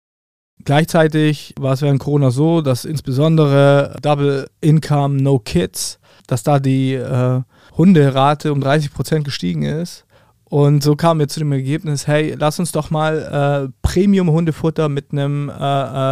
Gleichzeitig 0.65 1.55
war 1.59 1.73
es 1.73 1.83
während 1.83 2.01
Corona 2.01 2.31
so, 2.31 2.61
dass 2.61 2.85
insbesondere 2.85 3.97
Double 4.01 4.49
Income 4.61 5.21
No 5.21 5.39
Kids, 5.39 5.99
dass 6.27 6.43
da 6.43 6.61
die 6.61 6.95
äh, 6.95 7.41
Hunderate 7.77 8.53
um 8.53 8.61
30 8.61 8.93
Prozent 8.93 9.25
gestiegen 9.25 9.63
ist. 9.63 10.05
Und 10.45 10.83
so 10.83 10.97
kamen 10.97 11.19
wir 11.19 11.29
zu 11.29 11.41
dem 11.41 11.51
Ergebnis, 11.51 12.07
hey, 12.07 12.35
lass 12.39 12.59
uns 12.59 12.73
doch 12.73 12.91
mal 12.91 13.71
äh, 13.71 13.73
Premium-Hundefutter 13.81 14.91
mit 14.91 15.11
einem 15.11 15.49
äh, 15.49 15.53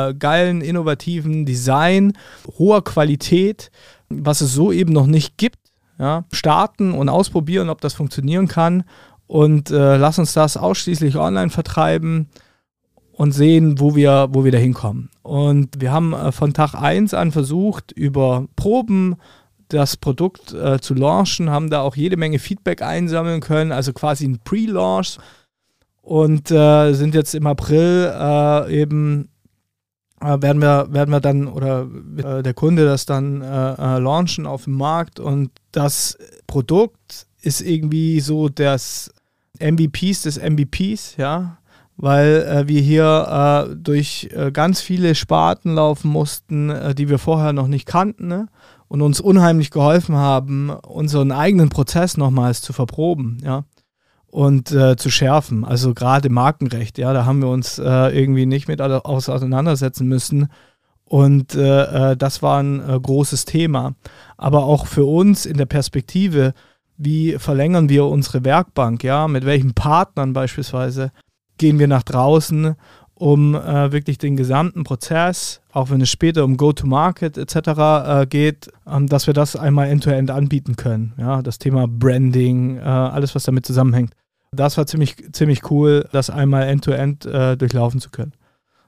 äh, 0.08 0.14
geilen, 0.14 0.62
innovativen 0.62 1.44
Design, 1.44 2.14
hoher 2.58 2.82
Qualität, 2.82 3.70
was 4.08 4.40
es 4.40 4.54
so 4.54 4.72
eben 4.72 4.94
noch 4.94 5.06
nicht 5.06 5.36
gibt, 5.36 5.58
ja, 5.98 6.24
starten 6.32 6.92
und 6.92 7.10
ausprobieren, 7.10 7.68
ob 7.68 7.82
das 7.82 7.92
funktionieren 7.92 8.48
kann 8.48 8.84
und 9.30 9.70
äh, 9.70 9.96
lass 9.96 10.18
uns 10.18 10.32
das 10.32 10.56
ausschließlich 10.56 11.14
online 11.14 11.50
vertreiben 11.50 12.30
und 13.12 13.30
sehen, 13.30 13.78
wo 13.78 13.94
wir, 13.94 14.26
wo 14.32 14.42
wir 14.42 14.50
da 14.50 14.58
hinkommen. 14.58 15.08
Und 15.22 15.80
wir 15.80 15.92
haben 15.92 16.14
äh, 16.14 16.32
von 16.32 16.52
Tag 16.52 16.74
1 16.74 17.14
an 17.14 17.30
versucht, 17.30 17.92
über 17.92 18.48
Proben 18.56 19.14
das 19.68 19.96
Produkt 19.96 20.52
äh, 20.52 20.80
zu 20.80 20.94
launchen, 20.94 21.48
haben 21.48 21.70
da 21.70 21.82
auch 21.82 21.94
jede 21.94 22.16
Menge 22.16 22.40
Feedback 22.40 22.82
einsammeln 22.82 23.40
können, 23.40 23.70
also 23.70 23.92
quasi 23.92 24.26
ein 24.26 24.40
Pre-Launch 24.42 25.18
und 26.02 26.50
äh, 26.50 26.92
sind 26.94 27.14
jetzt 27.14 27.36
im 27.36 27.46
April 27.46 28.12
äh, 28.12 28.80
eben 28.82 29.28
äh, 30.20 30.42
werden 30.42 30.60
wir 30.60 30.88
werden 30.90 31.12
wir 31.12 31.20
dann 31.20 31.46
oder 31.46 31.86
äh, 32.16 32.42
der 32.42 32.54
Kunde 32.54 32.84
das 32.84 33.06
dann 33.06 33.42
äh, 33.42 33.98
launchen 34.00 34.44
auf 34.44 34.64
dem 34.64 34.74
Markt 34.74 35.20
und 35.20 35.52
das 35.70 36.18
Produkt 36.48 37.28
ist 37.42 37.60
irgendwie 37.60 38.18
so 38.18 38.48
das 38.48 39.12
MVPs 39.60 40.22
des 40.22 40.38
MVPs, 40.38 41.16
ja, 41.16 41.58
weil 42.00 42.46
äh, 42.48 42.68
wir 42.68 42.80
hier 42.80 43.68
äh, 43.70 43.76
durch 43.76 44.30
äh, 44.32 44.50
ganz 44.50 44.80
viele 44.80 45.14
Sparten 45.14 45.74
laufen 45.74 46.08
mussten, 46.10 46.70
äh, 46.70 46.94
die 46.94 47.10
wir 47.10 47.18
vorher 47.18 47.52
noch 47.52 47.66
nicht 47.66 47.84
kannten 47.84 48.26
ne? 48.26 48.48
und 48.88 49.02
uns 49.02 49.20
unheimlich 49.20 49.70
geholfen 49.70 50.16
haben, 50.16 50.70
unseren 50.70 51.30
eigenen 51.30 51.68
Prozess 51.68 52.16
nochmals 52.16 52.62
zu 52.62 52.72
verproben, 52.72 53.38
ja. 53.44 53.64
Und 54.32 54.70
äh, 54.70 54.94
zu 54.96 55.10
schärfen. 55.10 55.64
Also 55.64 55.92
gerade 55.92 56.30
Markenrecht, 56.30 56.98
ja, 56.98 57.12
da 57.12 57.24
haben 57.24 57.42
wir 57.42 57.48
uns 57.48 57.80
äh, 57.80 58.16
irgendwie 58.16 58.46
nicht 58.46 58.68
mit 58.68 58.80
auseinandersetzen 58.80 60.06
müssen. 60.06 60.48
Und 61.04 61.56
das 61.56 62.40
war 62.40 62.62
ein 62.62 62.80
großes 63.02 63.44
Thema. 63.44 63.96
Aber 64.36 64.62
auch 64.62 64.86
für 64.86 65.04
uns 65.04 65.44
in 65.44 65.56
der 65.56 65.66
Perspektive, 65.66 66.54
wie 67.02 67.38
verlängern 67.38 67.88
wir 67.88 68.04
unsere 68.04 68.44
Werkbank, 68.44 69.02
ja, 69.02 69.26
mit 69.26 69.46
welchen 69.46 69.72
Partnern 69.72 70.34
beispielsweise 70.34 71.12
gehen 71.56 71.78
wir 71.78 71.88
nach 71.88 72.02
draußen, 72.02 72.76
um 73.14 73.54
äh, 73.54 73.90
wirklich 73.90 74.18
den 74.18 74.36
gesamten 74.36 74.84
Prozess, 74.84 75.62
auch 75.72 75.90
wenn 75.90 76.02
es 76.02 76.10
später 76.10 76.44
um 76.44 76.58
Go-to-Market 76.58 77.38
etc. 77.38 77.56
Äh, 77.56 78.26
geht, 78.26 78.70
ähm, 78.86 79.06
dass 79.06 79.26
wir 79.26 79.34
das 79.34 79.56
einmal 79.56 79.88
end-to-end 79.88 80.30
-end 80.30 80.34
anbieten 80.34 80.76
können. 80.76 81.14
Ja, 81.16 81.40
das 81.40 81.58
Thema 81.58 81.86
Branding, 81.88 82.76
äh, 82.76 82.82
alles, 82.82 83.34
was 83.34 83.44
damit 83.44 83.64
zusammenhängt. 83.64 84.12
Das 84.52 84.76
war 84.76 84.86
ziemlich, 84.86 85.16
ziemlich 85.32 85.70
cool, 85.70 86.06
das 86.12 86.28
einmal 86.28 86.64
end-to-end 86.64 87.26
-end, 87.26 87.52
äh, 87.52 87.56
durchlaufen 87.56 88.00
zu 88.00 88.10
können. 88.10 88.32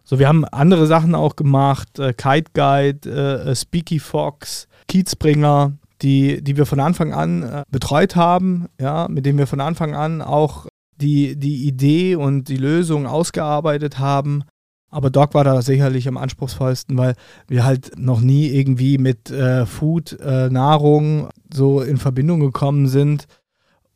So, 0.04 0.19
wir 0.19 0.28
haben 0.28 0.45
andere 0.45 0.87
Sachen 0.87 1.14
auch 1.14 1.37
gemacht, 1.37 1.99
äh, 1.99 2.12
Kite 2.12 2.50
Guide, 2.52 3.09
äh, 3.09 3.54
Speaky 3.54 4.00
Fox, 4.00 4.66
Kiezbringer, 4.88 5.73
die, 6.02 6.42
die 6.42 6.56
wir 6.56 6.66
von 6.66 6.80
Anfang 6.80 7.12
an 7.12 7.62
betreut 7.71 8.16
haben, 8.16 8.66
ja, 8.80 9.06
mit 9.09 9.25
denen 9.26 9.38
wir 9.38 9.47
von 9.47 9.61
Anfang 9.61 9.94
an 9.94 10.23
auch 10.23 10.66
die, 11.00 11.37
die 11.37 11.66
Idee 11.66 12.16
und 12.16 12.49
die 12.49 12.56
Lösung 12.56 13.06
ausgearbeitet 13.06 13.99
haben. 13.99 14.44
Aber 14.90 15.09
Doc 15.09 15.32
war 15.35 15.42
da 15.42 15.62
sicherlich 15.62 16.06
am 16.06 16.18
anspruchsvollsten, 16.18 16.99
weil 16.99 17.14
wir 17.49 17.64
halt 17.64 17.92
noch 17.97 18.21
nie 18.21 18.49
irgendwie 18.49 18.99
mit 18.99 19.30
äh, 19.30 19.64
Food, 19.64 20.18
äh, 20.21 20.50
Nahrung 20.50 21.30
so 21.52 21.80
in 21.80 21.97
Verbindung 21.97 22.40
gekommen 22.40 22.88
sind 22.88 23.26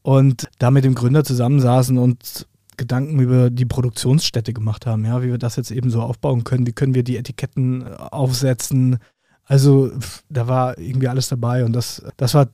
und 0.03 0.49
da 0.59 0.71
mit 0.71 0.85
dem 0.85 0.95
Gründer 0.95 1.23
zusammensaßen 1.23 1.99
und 1.99 2.47
Gedanken 2.79 3.19
über 3.21 3.51
die 3.51 3.65
Produktionsstätte 3.67 4.53
gemacht 4.53 4.87
haben, 4.87 5.05
ja, 5.05 5.23
wie 5.23 5.31
wir 5.31 5.39
das 5.39 5.57
jetzt 5.57 5.71
eben 5.71 5.91
so 5.91 6.01
aufbauen 6.01 6.45
können, 6.45 6.67
wie 6.67 6.73
können 6.73 6.95
wir 6.95 7.03
die 7.03 7.17
Etiketten 7.17 7.83
äh, 7.83 7.91
aufsetzen. 7.97 8.99
Also 9.47 9.93
da 10.29 10.49
war 10.49 10.79
irgendwie 10.79 11.09
alles 11.09 11.29
dabei 11.29 11.65
und 11.65 11.73
das, 11.73 12.03
das 12.17 12.35
war 12.35 12.49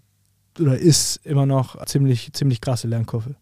oder 0.60 0.78
ist 0.78 1.24
immer 1.24 1.46
noch 1.46 1.82
ziemlich, 1.86 2.32
ziemlich 2.34 2.60
krasse 2.60 2.86
Lernkurve. 2.86 3.34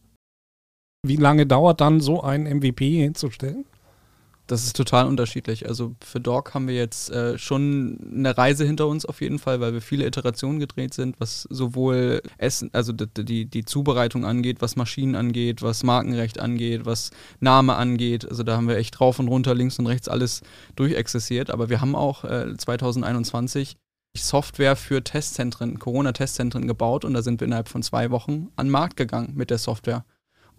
Wie 1.04 1.16
lange 1.16 1.47
dauert 1.47 1.80
dann 1.80 2.00
so 2.00 2.23
ein 2.23 2.45
MVP 2.45 3.02
hinzustellen? 3.02 3.64
Das 4.50 4.64
ist 4.64 4.75
total 4.75 5.07
unterschiedlich. 5.07 5.69
Also 5.69 5.95
für 6.04 6.19
Dog 6.19 6.54
haben 6.54 6.66
wir 6.66 6.75
jetzt 6.75 7.09
äh, 7.11 7.38
schon 7.38 8.00
eine 8.12 8.37
Reise 8.37 8.64
hinter 8.64 8.88
uns 8.88 9.07
auf 9.07 9.21
jeden 9.21 9.38
Fall, 9.38 9.61
weil 9.61 9.75
wir 9.75 9.80
viele 9.80 10.04
Iterationen 10.04 10.59
gedreht 10.59 10.92
sind, 10.92 11.21
was 11.21 11.42
sowohl 11.42 12.21
Essen, 12.37 12.69
also 12.73 12.92
die, 12.92 13.45
die 13.45 13.64
Zubereitung 13.64 14.25
angeht, 14.25 14.61
was 14.61 14.75
Maschinen 14.75 15.14
angeht, 15.14 15.62
was 15.62 15.85
Markenrecht 15.85 16.40
angeht, 16.40 16.85
was 16.85 17.12
Name 17.38 17.76
angeht. 17.76 18.28
Also 18.28 18.42
da 18.42 18.57
haben 18.57 18.66
wir 18.66 18.76
echt 18.76 18.99
drauf 18.99 19.21
und 19.21 19.28
runter, 19.28 19.54
links 19.54 19.78
und 19.78 19.87
rechts 19.87 20.09
alles 20.09 20.42
durchexerziert. 20.75 21.50
Aber 21.50 21.69
wir 21.69 21.80
haben 21.80 21.95
auch 21.95 22.25
äh, 22.25 22.57
2021 22.57 23.76
Software 24.16 24.75
für 24.75 25.04
Testzentren, 25.04 25.78
Corona-Testzentren 25.78 26.66
gebaut 26.66 27.04
und 27.04 27.14
da 27.14 27.23
sind 27.23 27.40
wir 27.40 27.47
innerhalb 27.47 27.69
von 27.69 27.85
zwei 27.85 28.11
Wochen 28.11 28.49
an 28.57 28.66
den 28.66 28.73
Markt 28.73 28.97
gegangen 28.97 29.35
mit 29.37 29.50
der 29.50 29.59
Software 29.59 30.04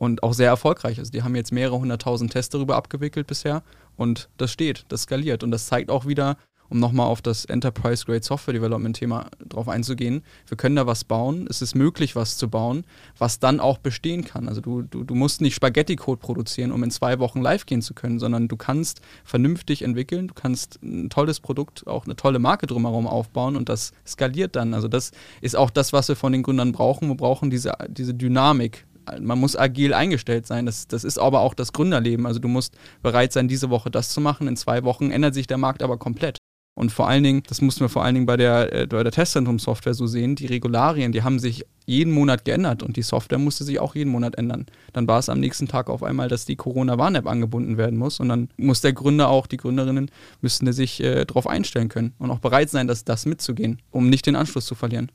und 0.01 0.23
auch 0.23 0.33
sehr 0.33 0.47
erfolgreich 0.47 0.97
ist. 0.97 1.13
Die 1.13 1.21
haben 1.21 1.35
jetzt 1.35 1.51
mehrere 1.51 1.77
hunderttausend 1.77 2.31
Tests 2.31 2.49
darüber 2.49 2.75
abgewickelt 2.75 3.27
bisher 3.27 3.61
und 3.97 4.29
das 4.37 4.51
steht, 4.51 4.85
das 4.87 5.03
skaliert 5.03 5.43
und 5.43 5.51
das 5.51 5.67
zeigt 5.67 5.91
auch 5.91 6.07
wieder, 6.07 6.37
um 6.69 6.79
nochmal 6.79 7.05
auf 7.05 7.21
das 7.21 7.45
Enterprise 7.45 8.05
Grade 8.05 8.23
Software 8.23 8.55
Development 8.55 8.95
Thema 8.95 9.27
drauf 9.47 9.67
einzugehen, 9.69 10.23
wir 10.47 10.57
können 10.57 10.75
da 10.75 10.87
was 10.87 11.03
bauen, 11.03 11.45
es 11.47 11.61
ist 11.61 11.75
möglich, 11.75 12.15
was 12.15 12.37
zu 12.37 12.49
bauen, 12.49 12.83
was 13.19 13.37
dann 13.37 13.59
auch 13.59 13.77
bestehen 13.77 14.25
kann. 14.25 14.47
Also 14.47 14.59
du, 14.59 14.81
du, 14.81 15.03
du 15.03 15.13
musst 15.13 15.39
nicht 15.39 15.53
Spaghetti-Code 15.53 16.19
produzieren, 16.19 16.71
um 16.71 16.81
in 16.81 16.89
zwei 16.89 17.19
Wochen 17.19 17.39
live 17.39 17.67
gehen 17.67 17.83
zu 17.83 17.93
können, 17.93 18.17
sondern 18.17 18.47
du 18.47 18.57
kannst 18.57 19.01
vernünftig 19.23 19.83
entwickeln, 19.83 20.29
du 20.29 20.33
kannst 20.33 20.81
ein 20.81 21.11
tolles 21.11 21.39
Produkt, 21.39 21.85
auch 21.85 22.05
eine 22.05 22.15
tolle 22.15 22.39
Marke 22.39 22.65
drumherum 22.65 23.05
aufbauen 23.05 23.55
und 23.55 23.69
das 23.69 23.91
skaliert 24.07 24.55
dann. 24.55 24.73
Also 24.73 24.87
das 24.87 25.11
ist 25.41 25.55
auch 25.55 25.69
das, 25.69 25.93
was 25.93 26.07
wir 26.07 26.15
von 26.15 26.31
den 26.31 26.41
Gründern 26.41 26.71
brauchen. 26.71 27.07
Wir 27.07 27.17
brauchen 27.17 27.51
diese, 27.51 27.73
diese 27.87 28.15
Dynamik 28.15 28.87
man 29.19 29.39
muss 29.39 29.55
agil 29.55 29.93
eingestellt 29.93 30.45
sein. 30.47 30.65
Das, 30.65 30.87
das 30.87 31.03
ist 31.03 31.17
aber 31.17 31.41
auch 31.41 31.53
das 31.53 31.73
Gründerleben. 31.73 32.25
Also 32.25 32.39
du 32.39 32.47
musst 32.47 32.75
bereit 33.01 33.33
sein, 33.33 33.47
diese 33.47 33.69
Woche 33.69 33.91
das 33.91 34.09
zu 34.09 34.21
machen. 34.21 34.47
In 34.47 34.57
zwei 34.57 34.83
Wochen 34.83 35.11
ändert 35.11 35.33
sich 35.33 35.47
der 35.47 35.57
Markt 35.57 35.83
aber 35.83 35.97
komplett. 35.97 36.37
Und 36.73 36.91
vor 36.91 37.07
allen 37.07 37.23
Dingen, 37.23 37.43
das 37.47 37.61
mussten 37.61 37.81
wir 37.81 37.89
vor 37.89 38.03
allen 38.03 38.15
Dingen 38.15 38.25
bei 38.25 38.37
der, 38.37 38.71
äh, 38.73 38.87
der 38.87 39.11
Testzentrum-Software 39.11 39.93
so 39.93 40.07
sehen, 40.07 40.35
die 40.35 40.45
Regularien, 40.45 41.11
die 41.11 41.21
haben 41.21 41.37
sich 41.37 41.65
jeden 41.85 42.13
Monat 42.13 42.45
geändert 42.45 42.81
und 42.81 42.95
die 42.95 43.01
Software 43.01 43.39
musste 43.39 43.65
sich 43.65 43.79
auch 43.79 43.93
jeden 43.93 44.09
Monat 44.09 44.35
ändern. 44.37 44.65
Dann 44.93 45.07
war 45.07 45.19
es 45.19 45.27
am 45.27 45.39
nächsten 45.41 45.67
Tag 45.67 45.89
auf 45.89 46.01
einmal, 46.01 46.29
dass 46.29 46.45
die 46.45 46.55
Corona-Warn-App 46.55 47.27
angebunden 47.27 47.77
werden 47.77 47.99
muss 47.99 48.21
und 48.21 48.29
dann 48.29 48.49
muss 48.55 48.79
der 48.79 48.93
Gründer 48.93 49.27
auch, 49.27 49.47
die 49.47 49.57
Gründerinnen, 49.57 50.09
müssten 50.39 50.71
sich 50.71 51.03
äh, 51.03 51.25
darauf 51.25 51.45
einstellen 51.45 51.89
können 51.89 52.13
und 52.19 52.31
auch 52.31 52.39
bereit 52.39 52.69
sein, 52.69 52.87
das, 52.87 53.03
das 53.03 53.25
mitzugehen, 53.25 53.81
um 53.91 54.09
nicht 54.09 54.25
den 54.25 54.37
Anschluss 54.37 54.65
zu 54.65 54.75
verlieren. 54.75 55.11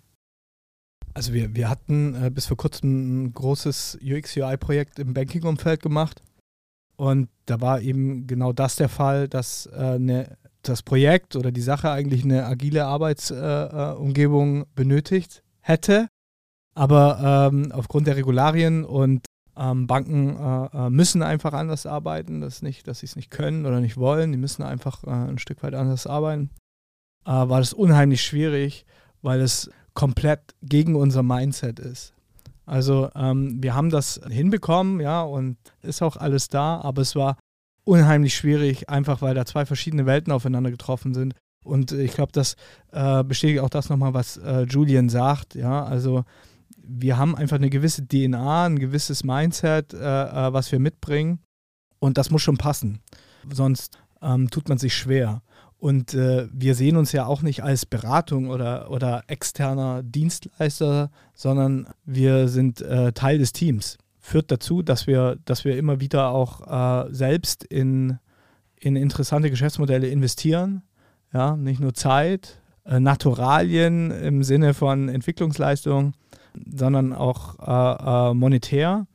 Also 1.17 1.33
wir, 1.33 1.57
wir 1.57 1.71
hatten 1.71 2.15
äh, 2.27 2.31
bis 2.31 2.45
vor 2.45 2.59
kurzem 2.59 3.25
ein 3.25 3.33
großes 3.33 4.01
UX-UI-Projekt 4.03 4.99
im 4.99 5.15
Banking-Umfeld 5.15 5.81
gemacht. 5.81 6.23
Und 6.97 7.31
da 7.47 7.59
war 7.63 7.81
eben 7.81 8.27
genau 8.27 8.53
das 8.53 8.77
der 8.77 8.91
Fall, 8.91 9.27
dass 9.27 9.65
äh, 9.65 9.99
ne, 9.99 10.37
das 10.61 10.83
Projekt 10.83 11.35
oder 11.35 11.53
die 11.53 11.63
Sache 11.63 11.91
eigentlich 11.91 12.23
eine 12.23 12.45
agile 12.45 12.85
Arbeitsumgebung 12.85 14.63
äh, 14.63 14.67
benötigt 14.75 15.43
hätte. 15.61 16.09
Aber 16.75 17.51
ähm, 17.51 17.73
aufgrund 17.73 18.07
der 18.09 18.17
Regularien 18.17 18.85
und 18.85 19.25
ähm, 19.57 19.87
Banken 19.87 20.37
äh, 20.37 20.87
äh, 20.87 20.91
müssen 20.91 21.23
einfach 21.23 21.55
anders 21.55 21.87
arbeiten. 21.87 22.43
Das 22.43 22.61
nicht, 22.61 22.89
dass 22.89 22.99
sie 22.99 23.07
es 23.07 23.17
nicht 23.17 23.31
können 23.31 23.65
oder 23.65 23.81
nicht 23.81 23.97
wollen. 23.97 24.33
Die 24.33 24.39
müssen 24.39 24.63
einfach 24.63 25.03
äh, 25.05 25.31
ein 25.31 25.39
Stück 25.39 25.63
weit 25.63 25.73
anders 25.73 26.07
arbeiten. 26.07 26.51
war 27.25 27.59
das 27.59 27.73
unheimlich 27.73 28.21
schwierig, 28.21 28.85
weil 29.23 29.41
es 29.41 29.71
komplett 29.97 30.55
gegen 30.63 30.95
unser 30.95 31.25
Mindset 31.25 31.81
ist. 31.81 32.15
Also 32.67 33.11
ähm, 33.17 33.61
wir 33.63 33.75
haben 33.75 33.91
das 33.91 34.21
hinbekommen, 34.29 35.01
ja, 35.01 35.23
und 35.23 35.57
ist 35.83 36.03
auch 36.03 36.17
alles 36.17 36.49
da, 36.49 36.81
aber 36.81 37.03
es 37.03 37.17
war 37.17 37.37
unheimlich 37.85 38.37
schwierig, 38.37 38.89
einfach 38.89 39.23
weil 39.23 39.35
da 39.35 39.47
zwei 39.47 39.65
verschiedene 39.67 40.07
Welten 40.07 40.33
aufeinander 40.33 40.71
getroffen 40.71 41.15
sind. 41.15 41.35
Und 41.65 41.93
ich 41.93 42.13
glaube, 42.13 42.33
das 42.33 42.57
äh, 42.93 43.25
bestätigt 43.25 43.61
auch 43.61 43.71
das 43.71 43.89
nochmal, 43.89 44.15
was 44.15 44.37
äh, 44.37 44.63
Julian 44.63 45.09
sagt, 45.09 45.55
ja, 45.55 45.85
also 45.85 46.25
wir 46.77 47.17
haben 47.17 47.35
einfach 47.35 47.57
eine 47.57 47.71
gewisse 47.71 48.07
DNA, 48.07 48.67
ein 48.67 48.79
gewisses 48.79 49.25
Mindset, 49.25 49.95
äh, 49.95 49.99
äh, 49.99 50.53
was 50.53 50.71
wir 50.71 50.79
mitbringen 50.79 51.41
und 51.99 52.19
das 52.19 52.31
muss 52.31 52.43
schon 52.43 52.59
passen. 52.59 53.01
Sonst 53.51 53.99
ähm, 54.23 54.51
tut 54.51 54.69
man 54.69 54.79
sich 54.79 54.95
schwer. 54.95 55.43
Und 55.79 56.15
äh, 56.15 56.49
wir 56.53 56.75
sehen 56.75 56.97
uns 56.97 57.13
ja 57.13 57.27
auch 57.27 57.43
nicht 57.43 57.63
als 57.63 57.85
Beratung 57.85 58.49
oder, 58.49 58.91
oder 58.91 59.25
externer 59.27 60.03
Dienstleister, 60.03 61.11
sondern 61.35 61.87
wir 62.05 62.49
sind 62.49 62.81
äh, 62.81 63.13
Teil 63.13 63.39
des 63.39 63.53
Teams. 63.53 63.99
Führt 64.19 64.51
dazu, 64.51 64.83
dass 64.83 65.07
wir, 65.07 65.37
dass 65.45 65.65
wir 65.65 65.77
immer 65.77 66.01
wieder 66.01 66.31
auch 66.31 67.07
äh, 67.07 67.13
selbst 67.13 67.63
in, 67.63 68.19
in 68.81 68.97
interessante 68.97 69.51
Geschäftsmodelle 69.51 70.09
investieren. 70.09 70.83
Ja, 71.33 71.57
nicht 71.57 71.81
nur 71.81 71.93
Zeit, 71.93 72.61
äh, 72.87 73.01
Naturalien 73.01 74.11
im 74.11 74.43
Sinne 74.43 74.73
von 74.73 75.09
Entwicklungsleistung, 75.09 76.15
sondern 76.75 77.13
auch 77.13 77.59
äh, 77.59 78.31
äh, 78.31 78.35
monetär. 78.35 79.07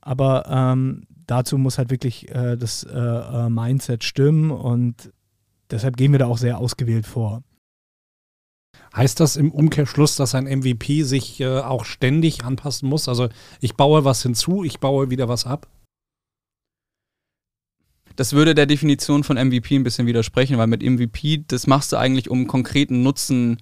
Aber 0.00 0.46
ähm, 0.48 1.06
dazu 1.26 1.58
muss 1.58 1.76
halt 1.76 1.90
wirklich 1.90 2.26
das 2.32 2.86
Mindset 2.86 4.02
stimmen 4.02 4.50
und 4.50 5.12
Deshalb 5.70 5.96
gehen 5.96 6.12
wir 6.12 6.18
da 6.18 6.26
auch 6.26 6.38
sehr 6.38 6.58
ausgewählt 6.58 7.06
vor. 7.06 7.42
Heißt 8.94 9.20
das 9.20 9.36
im 9.36 9.52
Umkehrschluss, 9.52 10.16
dass 10.16 10.34
ein 10.34 10.44
MVP 10.44 11.02
sich 11.02 11.40
äh, 11.40 11.60
auch 11.60 11.84
ständig 11.84 12.44
anpassen 12.44 12.88
muss? 12.88 13.08
Also 13.08 13.28
ich 13.60 13.74
baue 13.74 14.04
was 14.04 14.22
hinzu, 14.22 14.64
ich 14.64 14.80
baue 14.80 15.10
wieder 15.10 15.28
was 15.28 15.46
ab? 15.46 15.68
das 18.18 18.32
würde 18.32 18.56
der 18.56 18.66
Definition 18.66 19.22
von 19.22 19.36
MVP 19.36 19.76
ein 19.76 19.84
bisschen 19.84 20.08
widersprechen, 20.08 20.58
weil 20.58 20.66
mit 20.66 20.82
MVP, 20.82 21.44
das 21.46 21.68
machst 21.68 21.92
du 21.92 21.96
eigentlich, 21.96 22.28
um 22.28 22.48
konkreten 22.48 23.04
Nutzen 23.04 23.58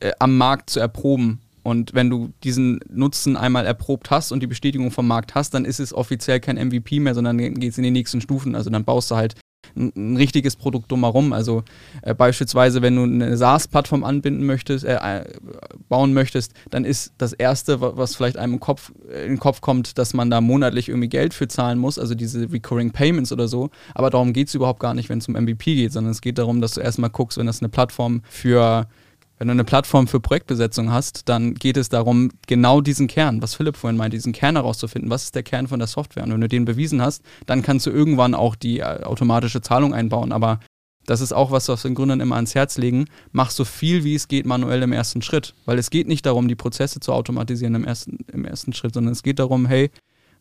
äh, 0.00 0.12
am 0.18 0.36
Markt 0.36 0.68
zu 0.68 0.78
erproben. 0.78 1.40
Und 1.62 1.94
wenn 1.94 2.10
du 2.10 2.30
diesen 2.44 2.80
Nutzen 2.90 3.34
einmal 3.34 3.64
erprobt 3.64 4.10
hast 4.10 4.30
und 4.30 4.42
die 4.42 4.46
Bestätigung 4.46 4.90
vom 4.90 5.06
Markt 5.06 5.34
hast, 5.34 5.54
dann 5.54 5.64
ist 5.64 5.80
es 5.80 5.94
offiziell 5.94 6.38
kein 6.38 6.56
MVP 6.56 7.00
mehr, 7.00 7.14
sondern 7.14 7.38
geht 7.38 7.72
es 7.72 7.78
in 7.78 7.84
die 7.84 7.90
nächsten 7.90 8.20
Stufen. 8.20 8.54
Also 8.54 8.68
dann 8.68 8.84
baust 8.84 9.10
du 9.10 9.16
halt 9.16 9.36
ein, 9.76 10.16
richtiges 10.16 10.56
Produkt 10.56 10.90
drumherum. 10.90 11.32
Also 11.32 11.62
äh, 12.02 12.14
beispielsweise, 12.14 12.82
wenn 12.82 12.96
du 12.96 13.02
eine 13.02 13.36
SaaS-Plattform 13.36 14.04
anbinden 14.04 14.44
möchtest, 14.46 14.84
äh, 14.84 14.94
äh, 14.94 15.24
bauen 15.88 16.12
möchtest, 16.12 16.52
dann 16.70 16.84
ist 16.84 17.12
das 17.18 17.32
Erste, 17.32 17.80
was 17.80 18.16
vielleicht 18.16 18.36
einem 18.36 18.54
im 18.54 18.60
Kopf, 18.60 18.92
äh, 19.10 19.24
in 19.24 19.32
den 19.32 19.38
Kopf 19.38 19.60
kommt, 19.60 19.98
dass 19.98 20.14
man 20.14 20.30
da 20.30 20.40
monatlich 20.40 20.88
irgendwie 20.88 21.08
Geld 21.08 21.34
für 21.34 21.48
zahlen 21.48 21.78
muss, 21.78 21.98
also 21.98 22.14
diese 22.14 22.52
Recurring 22.52 22.90
Payments 22.92 23.32
oder 23.32 23.48
so. 23.48 23.70
Aber 23.94 24.10
darum 24.10 24.32
geht 24.32 24.48
es 24.48 24.54
überhaupt 24.54 24.80
gar 24.80 24.94
nicht, 24.94 25.08
wenn 25.08 25.18
es 25.18 25.28
um 25.28 25.34
MVP 25.34 25.74
geht, 25.74 25.92
sondern 25.92 26.12
es 26.12 26.20
geht 26.20 26.38
darum, 26.38 26.60
dass 26.60 26.74
du 26.74 26.80
erstmal 26.80 27.10
guckst, 27.10 27.38
wenn 27.38 27.46
das 27.46 27.60
eine 27.60 27.68
Plattform 27.68 28.22
für 28.28 28.86
wenn 29.38 29.48
du 29.48 29.52
eine 29.52 29.64
Plattform 29.64 30.06
für 30.06 30.20
Projektbesetzung 30.20 30.92
hast, 30.92 31.28
dann 31.28 31.54
geht 31.54 31.76
es 31.76 31.88
darum, 31.88 32.30
genau 32.46 32.80
diesen 32.80 33.08
Kern, 33.08 33.42
was 33.42 33.54
Philipp 33.54 33.76
vorhin 33.76 33.96
meinte, 33.96 34.16
diesen 34.16 34.32
Kern 34.32 34.56
herauszufinden. 34.56 35.10
Was 35.10 35.24
ist 35.24 35.34
der 35.34 35.42
Kern 35.42 35.66
von 35.66 35.80
der 35.80 35.88
Software? 35.88 36.22
Und 36.22 36.32
wenn 36.32 36.40
du 36.40 36.48
den 36.48 36.64
bewiesen 36.64 37.02
hast, 37.02 37.22
dann 37.46 37.62
kannst 37.62 37.86
du 37.86 37.90
irgendwann 37.90 38.34
auch 38.34 38.54
die 38.54 38.80
äh, 38.80 39.02
automatische 39.02 39.60
Zahlung 39.60 39.92
einbauen. 39.92 40.30
Aber 40.30 40.60
das 41.06 41.20
ist 41.20 41.32
auch 41.32 41.50
was, 41.50 41.68
was 41.68 41.84
wir 41.84 41.90
den 41.90 41.96
Gründern 41.96 42.20
immer 42.20 42.36
ans 42.36 42.54
Herz 42.54 42.78
legen. 42.78 43.06
Mach 43.32 43.50
so 43.50 43.64
viel 43.64 44.04
wie 44.04 44.14
es 44.14 44.28
geht 44.28 44.46
manuell 44.46 44.82
im 44.82 44.92
ersten 44.92 45.20
Schritt. 45.20 45.54
Weil 45.64 45.78
es 45.78 45.90
geht 45.90 46.06
nicht 46.06 46.24
darum, 46.26 46.46
die 46.48 46.54
Prozesse 46.54 47.00
zu 47.00 47.12
automatisieren 47.12 47.74
im 47.74 47.84
ersten, 47.84 48.18
im 48.32 48.44
ersten 48.44 48.72
Schritt, 48.72 48.94
sondern 48.94 49.12
es 49.12 49.22
geht 49.22 49.40
darum, 49.40 49.66
hey, 49.66 49.90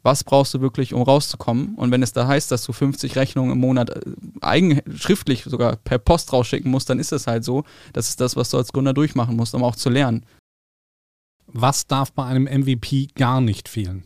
was 0.03 0.23
brauchst 0.23 0.53
du 0.53 0.61
wirklich, 0.61 0.93
um 0.93 1.01
rauszukommen. 1.01 1.75
Und 1.75 1.91
wenn 1.91 2.03
es 2.03 2.11
da 2.11 2.27
heißt, 2.27 2.51
dass 2.51 2.63
du 2.63 2.73
50 2.73 3.15
Rechnungen 3.15 3.53
im 3.53 3.59
Monat 3.59 3.89
äh, 3.89 4.01
eigen, 4.41 4.81
schriftlich 4.95 5.43
sogar 5.45 5.77
per 5.77 5.97
Post 5.97 6.33
rausschicken 6.33 6.69
musst, 6.69 6.89
dann 6.89 6.99
ist 6.99 7.13
das 7.13 7.25
halt 7.25 7.43
so. 7.43 7.63
Das 7.93 8.09
ist 8.09 8.19
das, 8.19 8.35
was 8.35 8.49
du 8.49 8.57
als 8.57 8.73
Gründer 8.73 8.93
durchmachen 8.93 9.35
musst, 9.35 9.55
um 9.55 9.63
auch 9.63 9.77
zu 9.77 9.89
lernen. 9.89 10.25
Was 11.47 11.87
darf 11.87 12.11
bei 12.11 12.25
einem 12.25 12.43
MVP 12.43 13.07
gar 13.15 13.39
nicht 13.39 13.69
fehlen? 13.69 14.03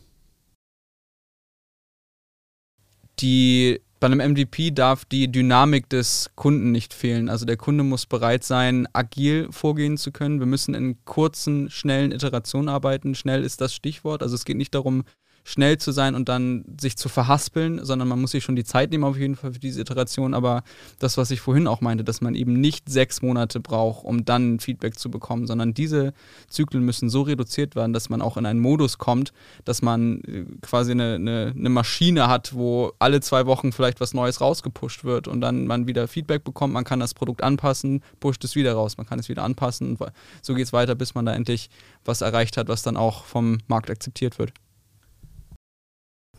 Die 3.20 3.80
bei 4.00 4.06
einem 4.06 4.32
MVP 4.32 4.70
darf 4.70 5.04
die 5.04 5.26
Dynamik 5.26 5.88
des 5.88 6.30
Kunden 6.36 6.70
nicht 6.70 6.94
fehlen. 6.94 7.28
Also 7.28 7.44
der 7.44 7.56
Kunde 7.56 7.82
muss 7.82 8.06
bereit 8.06 8.44
sein, 8.44 8.86
agil 8.92 9.48
vorgehen 9.50 9.96
zu 9.96 10.12
können. 10.12 10.38
Wir 10.38 10.46
müssen 10.46 10.74
in 10.74 11.04
kurzen, 11.04 11.68
schnellen 11.68 12.12
Iterationen 12.12 12.68
arbeiten. 12.68 13.16
Schnell 13.16 13.42
ist 13.42 13.60
das 13.60 13.74
Stichwort. 13.74 14.22
Also 14.22 14.36
es 14.36 14.44
geht 14.44 14.56
nicht 14.56 14.74
darum, 14.74 15.02
schnell 15.48 15.78
zu 15.78 15.92
sein 15.92 16.14
und 16.14 16.28
dann 16.28 16.62
sich 16.78 16.98
zu 16.98 17.08
verhaspeln, 17.08 17.82
sondern 17.82 18.06
man 18.06 18.20
muss 18.20 18.32
sich 18.32 18.44
schon 18.44 18.54
die 18.54 18.64
Zeit 18.64 18.90
nehmen 18.90 19.04
auf 19.04 19.16
jeden 19.16 19.34
Fall 19.34 19.54
für 19.54 19.58
diese 19.58 19.80
Iteration. 19.80 20.34
Aber 20.34 20.62
das, 20.98 21.16
was 21.16 21.30
ich 21.30 21.40
vorhin 21.40 21.66
auch 21.66 21.80
meinte, 21.80 22.04
dass 22.04 22.20
man 22.20 22.34
eben 22.34 22.60
nicht 22.60 22.90
sechs 22.90 23.22
Monate 23.22 23.58
braucht, 23.58 24.04
um 24.04 24.26
dann 24.26 24.60
Feedback 24.60 24.98
zu 24.98 25.10
bekommen, 25.10 25.46
sondern 25.46 25.72
diese 25.72 26.12
Zyklen 26.48 26.84
müssen 26.84 27.08
so 27.08 27.22
reduziert 27.22 27.76
werden, 27.76 27.94
dass 27.94 28.10
man 28.10 28.20
auch 28.20 28.36
in 28.36 28.44
einen 28.44 28.60
Modus 28.60 28.98
kommt, 28.98 29.32
dass 29.64 29.80
man 29.80 30.20
äh, 30.24 30.44
quasi 30.60 30.92
eine, 30.92 31.14
eine, 31.14 31.54
eine 31.56 31.70
Maschine 31.70 32.28
hat, 32.28 32.54
wo 32.54 32.92
alle 32.98 33.22
zwei 33.22 33.46
Wochen 33.46 33.72
vielleicht 33.72 34.02
was 34.02 34.12
Neues 34.12 34.42
rausgepusht 34.42 35.04
wird 35.04 35.28
und 35.28 35.40
dann 35.40 35.66
man 35.66 35.86
wieder 35.86 36.08
Feedback 36.08 36.44
bekommt, 36.44 36.74
man 36.74 36.84
kann 36.84 37.00
das 37.00 37.14
Produkt 37.14 37.42
anpassen, 37.42 38.02
pusht 38.20 38.44
es 38.44 38.54
wieder 38.54 38.74
raus, 38.74 38.98
man 38.98 39.06
kann 39.06 39.18
es 39.18 39.30
wieder 39.30 39.44
anpassen 39.44 39.96
und 39.96 40.12
so 40.42 40.54
geht 40.54 40.66
es 40.66 40.74
weiter, 40.74 40.94
bis 40.94 41.14
man 41.14 41.24
da 41.24 41.32
endlich 41.32 41.70
was 42.04 42.20
erreicht 42.20 42.58
hat, 42.58 42.68
was 42.68 42.82
dann 42.82 42.98
auch 42.98 43.24
vom 43.24 43.60
Markt 43.66 43.88
akzeptiert 43.88 44.38
wird 44.38 44.52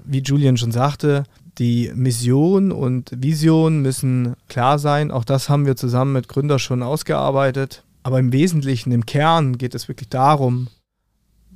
wie 0.05 0.21
Julian 0.21 0.57
schon 0.57 0.71
sagte, 0.71 1.23
die 1.57 1.91
Mission 1.93 2.71
und 2.71 3.11
Vision 3.15 3.81
müssen 3.81 4.35
klar 4.47 4.79
sein. 4.79 5.11
Auch 5.11 5.25
das 5.25 5.49
haben 5.49 5.65
wir 5.65 5.75
zusammen 5.75 6.13
mit 6.13 6.27
Gründer 6.27 6.57
schon 6.57 6.81
ausgearbeitet. 6.81 7.83
Aber 8.01 8.19
im 8.19 8.31
Wesentlichen, 8.31 8.91
im 8.91 9.05
Kern 9.05 9.57
geht 9.57 9.75
es 9.75 9.87
wirklich 9.87 10.09
darum, 10.09 10.69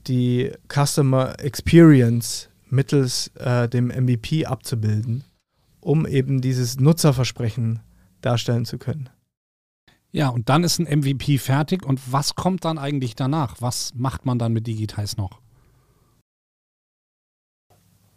die 0.07 0.51
Customer 0.67 1.39
Experience 1.39 2.49
mittels 2.69 3.27
äh, 3.35 3.69
dem 3.69 3.87
MVP 3.87 4.45
abzubilden, 4.45 5.23
um 5.79 6.05
eben 6.05 6.41
dieses 6.41 6.79
Nutzerversprechen 6.79 7.79
darstellen 8.21 8.65
zu 8.65 8.77
können. 8.77 9.09
Ja, 10.11 10.29
und 10.29 10.49
dann 10.49 10.63
ist 10.63 10.79
ein 10.79 10.99
MVP 10.99 11.37
fertig. 11.37 11.85
Und 11.85 11.99
was 12.11 12.35
kommt 12.35 12.65
dann 12.65 12.77
eigentlich 12.77 13.15
danach? 13.15 13.55
Was 13.61 13.93
macht 13.95 14.25
man 14.25 14.37
dann 14.37 14.53
mit 14.53 14.67
Digitize 14.67 15.15
noch? 15.17 15.42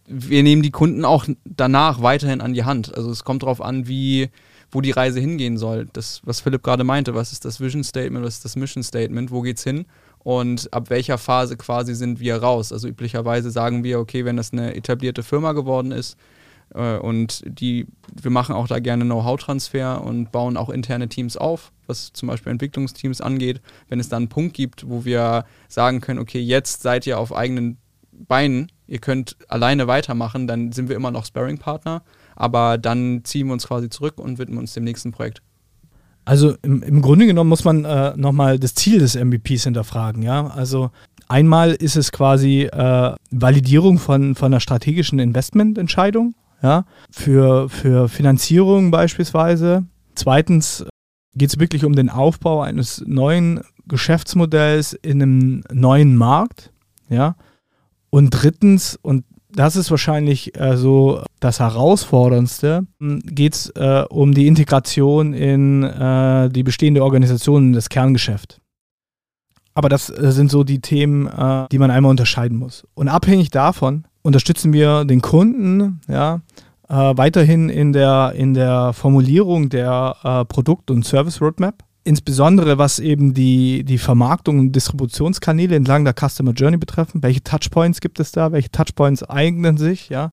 Wir 0.06 0.42
nehmen 0.42 0.62
die 0.62 0.70
Kunden 0.70 1.04
auch 1.04 1.26
danach 1.44 2.02
weiterhin 2.02 2.40
an 2.40 2.54
die 2.54 2.64
Hand. 2.64 2.94
Also 2.94 3.10
es 3.10 3.24
kommt 3.24 3.42
darauf 3.42 3.60
an, 3.60 3.88
wie, 3.88 4.30
wo 4.70 4.80
die 4.80 4.90
Reise 4.90 5.20
hingehen 5.20 5.58
soll. 5.58 5.88
Das, 5.92 6.20
was 6.24 6.40
Philipp 6.40 6.62
gerade 6.62 6.84
meinte, 6.84 7.14
was 7.14 7.32
ist 7.32 7.44
das 7.44 7.60
Vision 7.60 7.84
Statement, 7.84 8.24
was 8.24 8.34
ist 8.34 8.44
das 8.44 8.56
Mission 8.56 8.82
Statement, 8.82 9.30
wo 9.30 9.42
geht's 9.42 9.64
hin? 9.64 9.86
Und 10.18 10.72
ab 10.72 10.90
welcher 10.90 11.18
Phase 11.18 11.56
quasi 11.56 11.94
sind 11.94 12.18
wir 12.18 12.36
raus? 12.36 12.72
Also 12.72 12.88
üblicherweise 12.88 13.50
sagen 13.50 13.84
wir, 13.84 14.00
okay, 14.00 14.24
wenn 14.24 14.36
das 14.36 14.52
eine 14.52 14.74
etablierte 14.74 15.22
Firma 15.22 15.52
geworden 15.52 15.92
ist 15.92 16.16
äh, 16.74 16.96
und 16.96 17.44
die, 17.46 17.86
wir 18.12 18.30
machen 18.30 18.54
auch 18.54 18.66
da 18.66 18.80
gerne 18.80 19.04
Know-how-Transfer 19.04 20.02
und 20.02 20.32
bauen 20.32 20.56
auch 20.56 20.68
interne 20.68 21.08
Teams 21.08 21.36
auf, 21.36 21.72
was 21.86 22.12
zum 22.12 22.28
Beispiel 22.28 22.50
Entwicklungsteams 22.52 23.20
angeht. 23.20 23.60
Wenn 23.88 24.00
es 24.00 24.08
dann 24.08 24.24
einen 24.24 24.28
Punkt 24.28 24.54
gibt, 24.54 24.88
wo 24.88 25.04
wir 25.04 25.44
sagen 25.68 26.00
können, 26.00 26.18
okay, 26.18 26.40
jetzt 26.40 26.82
seid 26.82 27.06
ihr 27.06 27.20
auf 27.20 27.34
eigenen 27.34 27.78
Beinen, 28.26 28.70
ihr 28.86 28.98
könnt 28.98 29.36
alleine 29.48 29.86
weitermachen, 29.86 30.46
dann 30.46 30.72
sind 30.72 30.88
wir 30.88 30.96
immer 30.96 31.10
noch 31.10 31.24
Sparring-Partner, 31.24 32.02
aber 32.34 32.78
dann 32.78 33.22
ziehen 33.24 33.46
wir 33.46 33.52
uns 33.52 33.66
quasi 33.66 33.88
zurück 33.88 34.18
und 34.18 34.38
widmen 34.38 34.58
uns 34.58 34.74
dem 34.74 34.84
nächsten 34.84 35.12
Projekt. 35.12 35.42
Also 36.24 36.56
im, 36.62 36.82
im 36.82 37.02
Grunde 37.02 37.26
genommen 37.26 37.48
muss 37.48 37.64
man 37.64 37.84
äh, 37.84 38.16
nochmal 38.16 38.58
das 38.58 38.74
Ziel 38.74 38.98
des 38.98 39.14
MVPs 39.14 39.64
hinterfragen, 39.64 40.22
ja. 40.22 40.48
Also 40.48 40.90
einmal 41.28 41.72
ist 41.72 41.96
es 41.96 42.10
quasi 42.10 42.62
äh, 42.62 43.14
Validierung 43.30 43.98
von, 43.98 44.34
von 44.34 44.46
einer 44.46 44.60
strategischen 44.60 45.20
Investmententscheidung, 45.20 46.34
ja, 46.62 46.84
für, 47.10 47.68
für 47.68 48.08
Finanzierung 48.08 48.90
beispielsweise. 48.90 49.84
Zweitens 50.16 50.84
geht 51.36 51.50
es 51.50 51.60
wirklich 51.60 51.84
um 51.84 51.94
den 51.94 52.10
Aufbau 52.10 52.62
eines 52.62 53.04
neuen 53.06 53.60
Geschäftsmodells 53.86 54.94
in 54.94 55.22
einem 55.22 55.64
neuen 55.72 56.16
Markt, 56.16 56.72
ja. 57.08 57.36
Und 58.16 58.30
drittens, 58.30 58.98
und 59.02 59.26
das 59.52 59.76
ist 59.76 59.90
wahrscheinlich 59.90 60.58
äh, 60.58 60.78
so 60.78 61.22
das 61.38 61.60
Herausforderndste, 61.60 62.86
hm, 62.98 63.20
geht 63.26 63.54
es 63.54 63.68
äh, 63.76 64.04
um 64.08 64.32
die 64.32 64.46
Integration 64.46 65.34
in 65.34 65.82
äh, 65.82 66.48
die 66.48 66.62
bestehende 66.62 67.04
Organisation, 67.04 67.74
das 67.74 67.90
Kerngeschäft. 67.90 68.62
Aber 69.74 69.90
das 69.90 70.08
äh, 70.08 70.32
sind 70.32 70.50
so 70.50 70.64
die 70.64 70.80
Themen, 70.80 71.26
äh, 71.26 71.66
die 71.70 71.78
man 71.78 71.90
einmal 71.90 72.08
unterscheiden 72.08 72.56
muss. 72.56 72.86
Und 72.94 73.08
abhängig 73.08 73.50
davon 73.50 74.06
unterstützen 74.22 74.72
wir 74.72 75.04
den 75.04 75.20
Kunden 75.20 76.00
ja, 76.08 76.40
äh, 76.88 76.94
weiterhin 76.94 77.68
in 77.68 77.92
der, 77.92 78.32
in 78.34 78.54
der 78.54 78.94
Formulierung 78.94 79.68
der 79.68 80.46
Produkt- 80.48 80.90
und 80.90 81.04
Service-Roadmap 81.04 81.84
insbesondere 82.06 82.78
was 82.78 83.00
eben 83.00 83.34
die, 83.34 83.84
die 83.84 83.98
Vermarktung 83.98 84.60
und 84.60 84.72
Distributionskanäle 84.72 85.74
entlang 85.74 86.04
der 86.04 86.14
Customer 86.14 86.52
Journey 86.52 86.76
betreffen. 86.76 87.22
Welche 87.22 87.42
Touchpoints 87.42 88.00
gibt 88.00 88.20
es 88.20 88.30
da? 88.30 88.52
Welche 88.52 88.70
Touchpoints 88.70 89.24
eignen 89.24 89.76
sich, 89.76 90.08
ja, 90.08 90.30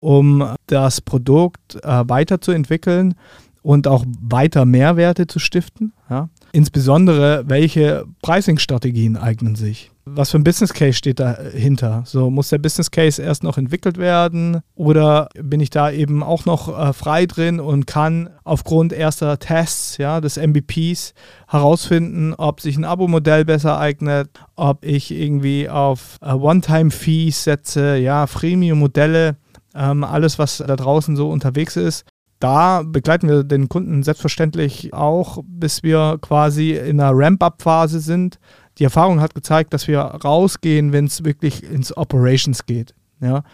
um 0.00 0.54
das 0.66 1.00
Produkt 1.00 1.76
äh, 1.82 2.04
weiterzuentwickeln 2.08 3.14
und 3.62 3.88
auch 3.88 4.04
weiter 4.20 4.64
Mehrwerte 4.64 5.26
zu 5.26 5.40
stiften? 5.40 5.92
Ja. 6.08 6.28
Insbesondere, 6.52 7.44
welche 7.48 8.04
Pricing-Strategien 8.22 9.16
eignen 9.16 9.56
sich? 9.56 9.90
Was 10.12 10.30
für 10.30 10.38
ein 10.38 10.44
Business 10.44 10.72
Case 10.72 10.94
steht 10.94 11.20
dahinter? 11.20 12.02
So, 12.06 12.30
muss 12.30 12.48
der 12.48 12.58
Business 12.58 12.90
Case 12.90 13.22
erst 13.22 13.42
noch 13.42 13.58
entwickelt 13.58 13.98
werden 13.98 14.60
oder 14.74 15.28
bin 15.40 15.60
ich 15.60 15.70
da 15.70 15.90
eben 15.90 16.22
auch 16.22 16.44
noch 16.44 16.68
äh, 16.68 16.92
frei 16.92 17.26
drin 17.26 17.60
und 17.60 17.86
kann 17.86 18.30
aufgrund 18.44 18.92
erster 18.92 19.38
Tests 19.38 19.98
ja, 19.98 20.20
des 20.20 20.36
MVPs 20.36 21.14
herausfinden, 21.48 22.34
ob 22.34 22.60
sich 22.60 22.76
ein 22.76 22.84
Abo-Modell 22.84 23.44
besser 23.44 23.78
eignet, 23.78 24.30
ob 24.56 24.84
ich 24.84 25.10
irgendwie 25.10 25.68
auf 25.68 26.18
äh, 26.22 26.32
One-Time-Fees 26.32 27.44
setze, 27.44 27.96
ja, 27.96 28.26
Freemium-Modelle, 28.26 29.36
ähm, 29.74 30.02
alles, 30.02 30.38
was 30.38 30.58
da 30.58 30.76
draußen 30.76 31.14
so 31.14 31.30
unterwegs 31.30 31.76
ist 31.76 32.04
da 32.40 32.82
begleiten 32.82 33.28
wir 33.28 33.44
den 33.44 33.68
Kunden 33.68 34.02
selbstverständlich 34.02 34.94
auch, 34.94 35.42
bis 35.46 35.82
wir 35.82 36.18
quasi 36.22 36.72
in 36.72 36.98
einer 36.98 37.12
Ramp-up-Phase 37.12 38.00
sind. 38.00 38.38
Die 38.80 38.84
Erfahrung 38.84 39.20
hat 39.20 39.34
gezeigt, 39.34 39.72
dass 39.74 39.86
wir 39.86 40.00
rausgehen, 40.00 40.92
wenn 40.92 41.04
es 41.04 41.22
wirklich 41.22 41.62
ins 41.62 41.96
Operations 41.96 42.64
geht. 42.66 42.94
Ja? 43.20 43.44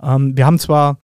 Ähm, 0.00 0.36
wir 0.36 0.46
haben 0.46 0.58
zwar 0.58 0.98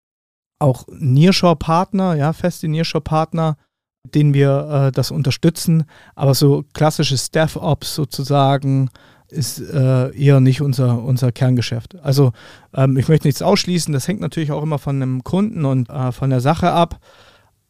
auch 0.60 0.86
Nearshore-Partner, 0.92 2.14
ja, 2.14 2.32
feste 2.34 2.68
Nearshore-Partner, 2.68 3.56
denen 4.04 4.34
wir 4.34 4.88
äh, 4.88 4.92
das 4.92 5.10
unterstützen, 5.10 5.84
aber 6.14 6.34
so 6.34 6.64
klassisches 6.74 7.30
DevOps 7.30 7.94
sozusagen 7.94 8.90
ist 9.28 9.60
äh, 9.60 10.10
eher 10.14 10.40
nicht 10.40 10.60
unser, 10.60 11.02
unser 11.02 11.32
Kerngeschäft. 11.32 11.96
Also 12.02 12.32
ähm, 12.74 12.96
ich 12.98 13.08
möchte 13.08 13.28
nichts 13.28 13.42
ausschließen, 13.42 13.94
das 13.94 14.08
hängt 14.08 14.20
natürlich 14.20 14.52
auch 14.52 14.62
immer 14.62 14.78
von 14.78 14.96
einem 14.96 15.24
Kunden 15.24 15.64
und 15.64 15.88
äh, 15.88 16.12
von 16.12 16.30
der 16.30 16.40
Sache 16.40 16.72
ab. 16.72 16.98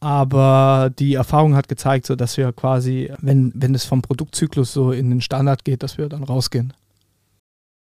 Aber 0.00 0.90
die 0.98 1.14
Erfahrung 1.14 1.54
hat 1.54 1.68
gezeigt, 1.68 2.06
so 2.06 2.16
dass 2.16 2.36
wir 2.36 2.52
quasi, 2.52 3.12
wenn, 3.20 3.52
wenn 3.54 3.74
es 3.74 3.84
vom 3.84 4.00
Produktzyklus 4.00 4.72
so 4.72 4.92
in 4.92 5.10
den 5.10 5.20
Standard 5.20 5.64
geht, 5.64 5.82
dass 5.82 5.98
wir 5.98 6.08
dann 6.08 6.24
rausgehen. 6.24 6.72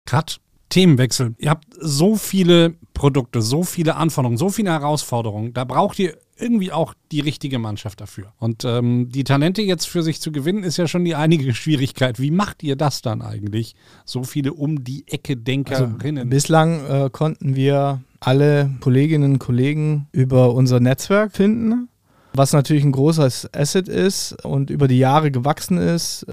Cut. 0.07 0.41
Themenwechsel. 0.71 1.35
Ihr 1.39 1.51
habt 1.51 1.65
so 1.81 2.17
viele 2.17 2.75
Produkte, 2.93 3.41
so 3.41 3.63
viele 3.63 3.97
Anforderungen, 3.97 4.37
so 4.37 4.51
viele 4.51 4.71
Herausforderungen. 4.71 5.55
Da 5.55 5.65
braucht 5.65 5.99
ihr 5.99 6.19
irgendwie 6.37 6.73
auch 6.73 6.95
die 7.11 7.21
richtige 7.21 7.59
Mannschaft 7.59 8.01
dafür. 8.01 8.33
Und 8.39 8.65
ähm, 8.65 9.09
die 9.11 9.25
Talente 9.25 9.63
jetzt 9.63 9.89
für 9.89 10.03
sich 10.03 10.21
zu 10.21 10.31
gewinnen, 10.31 10.63
ist 10.63 10.77
ja 10.77 10.87
schon 10.87 11.05
die 11.05 11.15
einige 11.15 11.55
Schwierigkeit. 11.55 12.21
Wie 12.21 12.31
macht 12.31 12.63
ihr 12.63 12.77
das 12.77 13.03
dann 13.03 13.23
eigentlich? 13.23 13.75
So 14.05 14.23
viele 14.25 14.53
um 14.53 14.85
die 14.85 15.05
Ecke 15.09 15.37
Denkerinnen. 15.37 16.19
Also, 16.19 16.31
bislang 16.31 16.85
äh, 16.87 17.11
konnten 17.11 17.57
wir 17.57 18.03
alle 18.21 18.71
Kolleginnen 18.81 19.33
und 19.35 19.39
Kollegen 19.39 20.09
über 20.13 20.53
unser 20.55 20.81
Netzwerk 20.81 21.33
finden, 21.33 21.89
was 22.33 22.53
natürlich 22.53 22.85
ein 22.85 22.93
großes 22.93 23.51
Asset 23.55 23.89
ist 23.89 24.45
und 24.45 24.71
über 24.71 24.89
die 24.89 24.99
Jahre 24.99 25.31
gewachsen 25.31 25.79
ist. 25.79 26.27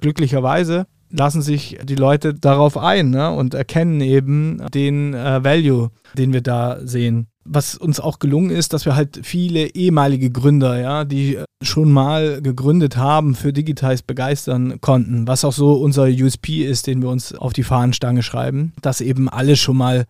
Glücklicherweise 0.00 0.86
lassen 1.10 1.42
sich 1.42 1.78
die 1.82 1.96
Leute 1.96 2.34
darauf 2.34 2.76
ein 2.76 3.10
ne? 3.10 3.30
und 3.30 3.54
erkennen 3.54 4.00
eben 4.00 4.62
den 4.72 5.14
äh, 5.14 5.42
Value, 5.42 5.90
den 6.16 6.32
wir 6.32 6.40
da 6.40 6.78
sehen. 6.82 7.26
Was 7.44 7.74
uns 7.74 7.98
auch 7.98 8.18
gelungen 8.18 8.50
ist, 8.50 8.72
dass 8.72 8.84
wir 8.84 8.94
halt 8.94 9.20
viele 9.24 9.74
ehemalige 9.74 10.30
Gründer, 10.30 10.78
ja, 10.78 11.04
die 11.04 11.38
schon 11.62 11.90
mal 11.90 12.40
gegründet 12.42 12.96
haben, 12.96 13.34
für 13.34 13.52
Digitize 13.52 14.02
begeistern 14.06 14.80
konnten. 14.80 15.26
Was 15.26 15.44
auch 15.44 15.52
so 15.52 15.74
unser 15.74 16.04
USP 16.04 16.64
ist, 16.64 16.86
den 16.86 17.02
wir 17.02 17.08
uns 17.08 17.34
auf 17.34 17.52
die 17.52 17.64
Fahnenstange 17.64 18.22
schreiben, 18.22 18.72
dass 18.82 19.00
eben 19.00 19.28
alle 19.28 19.56
schon 19.56 19.78
mal 19.78 20.04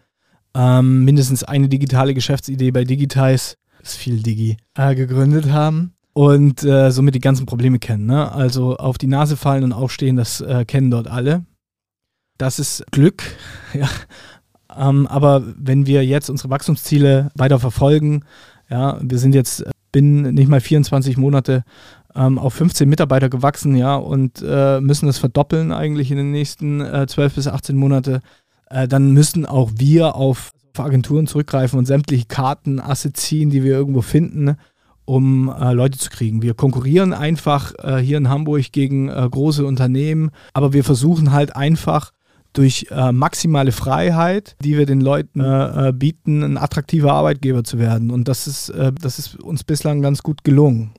ähm, 0.55 1.05
mindestens 1.05 1.44
eine 1.44 1.68
digitale 1.68 2.14
Geschäftsidee 2.14 2.72
bei 2.72 2.85
Digitize, 2.85 3.55
ist 3.82 3.96
viel 3.96 4.22
Digi, 4.22 4.56
äh, 4.76 4.94
gegründet 4.94 5.50
haben 5.50 5.94
und 6.12 6.62
äh, 6.64 6.90
somit 6.90 7.14
die 7.14 7.20
ganzen 7.20 7.46
Probleme 7.46 7.78
kennen. 7.78 8.06
Ne? 8.06 8.30
Also 8.30 8.76
auf 8.76 8.98
die 8.98 9.06
Nase 9.06 9.36
fallen 9.36 9.64
und 9.64 9.72
aufstehen, 9.72 10.16
das 10.16 10.40
äh, 10.40 10.64
kennen 10.64 10.90
dort 10.90 11.08
alle. 11.08 11.44
Das 12.38 12.58
ist 12.58 12.84
Glück, 12.90 13.22
ja. 13.74 13.88
Ähm, 14.76 15.06
aber 15.06 15.42
wenn 15.56 15.86
wir 15.86 16.04
jetzt 16.04 16.30
unsere 16.30 16.50
Wachstumsziele 16.50 17.30
weiter 17.34 17.58
verfolgen, 17.58 18.24
ja, 18.68 18.98
wir 19.02 19.18
sind 19.18 19.34
jetzt 19.34 19.64
bin 19.92 20.22
nicht 20.34 20.48
mal 20.48 20.60
24 20.60 21.16
Monate 21.16 21.64
ähm, 22.14 22.38
auf 22.38 22.54
15 22.54 22.88
Mitarbeiter 22.88 23.28
gewachsen, 23.28 23.76
ja, 23.76 23.96
und 23.96 24.42
äh, 24.46 24.80
müssen 24.80 25.06
das 25.06 25.18
verdoppeln 25.18 25.72
eigentlich 25.72 26.10
in 26.10 26.16
den 26.16 26.30
nächsten 26.30 26.80
äh, 26.80 27.06
12 27.06 27.34
bis 27.34 27.46
18 27.46 27.76
Monate, 27.76 28.20
äh, 28.68 28.88
dann 28.88 29.12
müssen 29.12 29.46
auch 29.46 29.70
wir 29.76 30.14
auf 30.14 30.50
Agenturen 30.78 31.26
zurückgreifen 31.26 31.78
und 31.78 31.87
sämtliche 31.87 32.26
Karten, 32.26 32.80
Assets 32.80 33.22
ziehen, 33.22 33.50
die 33.50 33.64
wir 33.64 33.72
irgendwo 33.72 34.02
finden, 34.02 34.56
um 35.04 35.48
äh, 35.48 35.72
Leute 35.72 35.98
zu 35.98 36.11
kriegen. 36.11 36.42
Wir 36.42 36.54
konkurrieren 36.54 37.12
einfach 37.12 37.72
äh, 37.78 37.98
hier 37.98 38.18
in 38.18 38.28
Hamburg 38.28 38.72
gegen 38.72 39.09
äh, 39.09 39.28
große 39.28 39.64
Unternehmen, 39.64 40.30
aber 40.52 40.72
wir 40.72 40.85
versuchen 40.85 41.33
halt 41.33 41.56
einfach 41.56 42.12
durch 42.52 42.87
äh, 42.90 43.12
maximale 43.12 43.72
Freiheit, 43.72 44.56
die 44.62 44.76
wir 44.76 44.87
den 44.87 45.00
Leuten 45.00 45.40
äh, 45.40 45.88
äh, 45.88 45.92
bieten, 45.92 46.42
ein 46.42 46.59
attraktiver 46.59 47.12
Arbeitgeber 47.12 47.64
zu 47.64 47.78
werden. 47.78 48.11
Und 48.11 48.28
das 48.28 48.46
ist, 48.46 48.72
das 49.00 49.18
ist 49.18 49.40
uns 49.40 49.62
bislang 49.64 50.02
ganz 50.02 50.22
gut 50.22 50.42
gelungen 50.44 50.92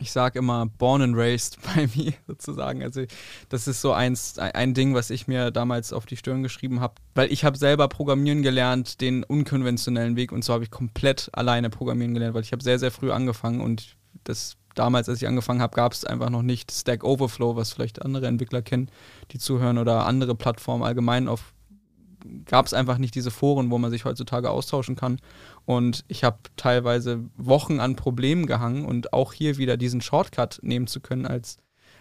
ich 0.00 0.12
sage 0.12 0.38
immer 0.38 0.66
born 0.66 1.02
and 1.02 1.16
raised 1.16 1.58
bei 1.74 1.88
mir 1.94 2.12
sozusagen. 2.26 2.82
Also 2.82 3.04
das 3.48 3.68
ist 3.68 3.80
so 3.80 3.92
eins, 3.92 4.38
ein 4.38 4.74
Ding, 4.74 4.94
was 4.94 5.10
ich 5.10 5.28
mir 5.28 5.50
damals 5.50 5.92
auf 5.92 6.06
die 6.06 6.16
Stirn 6.16 6.42
geschrieben 6.42 6.80
habe, 6.80 6.94
weil 7.14 7.32
ich 7.32 7.44
habe 7.44 7.56
selber 7.56 7.88
programmieren 7.88 8.42
gelernt, 8.42 9.00
den 9.00 9.24
unkonventionellen 9.24 10.16
Weg 10.16 10.32
und 10.32 10.44
so 10.44 10.52
habe 10.52 10.64
ich 10.64 10.70
komplett 10.70 11.30
alleine 11.32 11.70
programmieren 11.70 12.14
gelernt, 12.14 12.34
weil 12.34 12.42
ich 12.42 12.52
habe 12.52 12.62
sehr, 12.62 12.78
sehr 12.78 12.90
früh 12.90 13.10
angefangen 13.10 13.60
und 13.60 13.96
das 14.24 14.56
damals, 14.74 15.08
als 15.08 15.20
ich 15.20 15.28
angefangen 15.28 15.60
habe, 15.60 15.74
gab 15.74 15.92
es 15.92 16.04
einfach 16.04 16.30
noch 16.30 16.42
nicht 16.42 16.70
Stack 16.72 17.04
Overflow, 17.04 17.56
was 17.56 17.72
vielleicht 17.72 18.02
andere 18.02 18.26
Entwickler 18.26 18.62
kennen, 18.62 18.88
die 19.32 19.38
zuhören 19.38 19.78
oder 19.78 20.06
andere 20.06 20.34
Plattformen 20.34 20.84
allgemein 20.84 21.28
auf 21.28 21.52
gab 22.44 22.66
es 22.66 22.74
einfach 22.74 22.98
nicht 22.98 23.14
diese 23.14 23.30
Foren, 23.30 23.70
wo 23.70 23.78
man 23.78 23.90
sich 23.90 24.04
heutzutage 24.04 24.50
austauschen 24.50 24.96
kann. 24.96 25.18
Und 25.64 26.04
ich 26.08 26.24
habe 26.24 26.38
teilweise 26.56 27.24
Wochen 27.36 27.80
an 27.80 27.96
Problemen 27.96 28.46
gehangen 28.46 28.84
und 28.84 29.12
auch 29.12 29.32
hier 29.32 29.58
wieder 29.58 29.76
diesen 29.76 30.00
Shortcut 30.00 30.60
nehmen 30.62 30.86
zu 30.86 31.00
können 31.00 31.26
als 31.26 31.58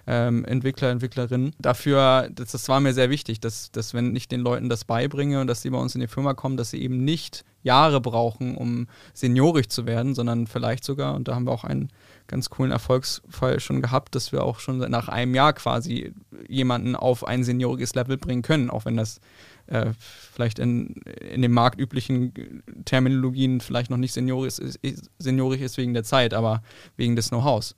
ähm, 0.08 0.46
Entwickler, 0.46 0.90
Entwicklerin. 0.90 1.52
Dafür, 1.60 2.30
das, 2.34 2.52
das 2.52 2.70
war 2.70 2.80
mir 2.80 2.94
sehr 2.94 3.10
wichtig, 3.10 3.40
dass, 3.40 3.72
dass 3.72 3.94
wenn 3.94 4.16
ich 4.16 4.28
den 4.28 4.42
Leuten 4.42 4.70
das 4.70 4.86
beibringe 4.86 5.42
und 5.42 5.48
dass 5.48 5.62
sie 5.62 5.70
bei 5.70 5.78
uns 5.78 5.96
in 5.96 6.02
die 6.02 6.08
Firma 6.08 6.34
kommen, 6.34 6.58
dass 6.58 6.72
sie 6.72 6.82
eben 6.82 7.04
nicht 7.04 7.46
Jahre 7.62 8.00
brauchen, 8.00 8.56
um 8.56 8.88
seniorisch 9.14 9.68
zu 9.68 9.86
werden, 9.86 10.16
sondern 10.16 10.48
vielleicht 10.48 10.84
sogar, 10.84 11.16
und 11.16 11.28
da 11.28 11.36
haben 11.36 11.46
wir 11.46 11.52
auch 11.52 11.66
einen 11.66 11.90
ganz 12.28 12.50
coolen 12.50 12.72
Erfolgsfall 12.72 13.60
schon 13.60 13.82
gehabt, 13.82 14.16
dass 14.16 14.32
wir 14.32 14.44
auch 14.44 14.60
schon 14.60 14.78
nach 14.78 15.10
einem 15.10 15.36
Jahr 15.36 15.54
quasi 15.54 16.14
jemanden 16.48 16.96
auf 16.96 17.28
ein 17.28 17.44
senioriges 17.44 17.96
Level 17.96 18.18
bringen 18.18 18.44
können, 18.44 18.70
auch 18.70 18.86
wenn 18.86 18.96
das 18.96 19.20
äh, 19.68 19.92
vielleicht 19.98 20.60
in, 20.60 20.96
in 21.32 21.42
den 21.42 21.52
marktüblichen 21.52 22.64
Terminologien 22.86 23.62
vielleicht 23.62 23.90
noch 23.90 23.98
nicht 23.98 24.14
seniorisch 24.14 24.60
ist, 24.60 24.80
seniorisch 25.18 25.62
ist 25.62 25.78
wegen 25.78 25.94
der 25.94 26.04
Zeit, 26.04 26.34
aber 26.34 26.64
wegen 26.96 27.16
des 27.16 27.30
Know-hows. 27.30 27.76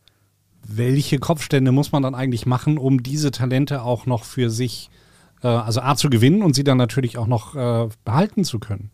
Welche 0.67 1.19
Kopfstände 1.19 1.71
muss 1.71 1.91
man 1.91 2.04
dann 2.04 2.15
eigentlich 2.15 2.45
machen, 2.45 2.78
um 2.78 3.04
diese 3.04 3.32
Talente 3.32 3.82
auch 3.82 4.06
noch 4.06 4.24
für 4.24 4.50
sich, 4.50 4.89
äh, 5.43 5.47
also 5.47 5.82
A 5.82 5.95
zu 5.95 6.10
gewinnen 6.10 6.43
und 6.43 6.56
sie 6.56 6.63
dann 6.63 6.78
natürlich 6.78 7.17
auch 7.17 7.28
noch 7.28 7.56
äh, 7.56 7.89
behalten 8.06 8.43
zu 8.43 8.60
können? 8.60 8.91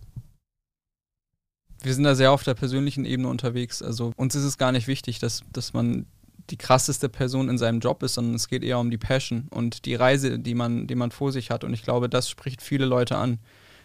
Wir 1.83 1.93
sind 1.93 2.03
da 2.03 2.15
sehr 2.15 2.31
auf 2.31 2.43
der 2.43 2.55
persönlichen 2.55 3.05
Ebene 3.05 3.27
unterwegs. 3.27 3.81
Also 3.81 4.11
uns 4.15 4.33
ist 4.35 4.43
es 4.43 4.57
gar 4.57 4.71
nicht 4.71 4.87
wichtig, 4.87 5.19
dass, 5.19 5.43
dass 5.53 5.73
man 5.73 6.05
die 6.49 6.57
krasseste 6.57 7.09
Person 7.09 7.49
in 7.49 7.57
seinem 7.57 7.79
Job 7.79 8.01
ist, 8.03 8.15
sondern 8.15 8.35
es 8.35 8.47
geht 8.47 8.63
eher 8.63 8.79
um 8.79 8.89
die 8.89 8.97
Passion 8.97 9.47
und 9.49 9.85
die 9.85 9.95
Reise, 9.95 10.39
die 10.39 10.55
man, 10.55 10.87
die 10.87 10.95
man 10.95 11.11
vor 11.11 11.31
sich 11.31 11.51
hat. 11.51 11.63
Und 11.63 11.73
ich 11.73 11.83
glaube, 11.83 12.09
das 12.09 12.29
spricht 12.29 12.61
viele 12.61 12.85
Leute 12.85 13.17
an, 13.17 13.39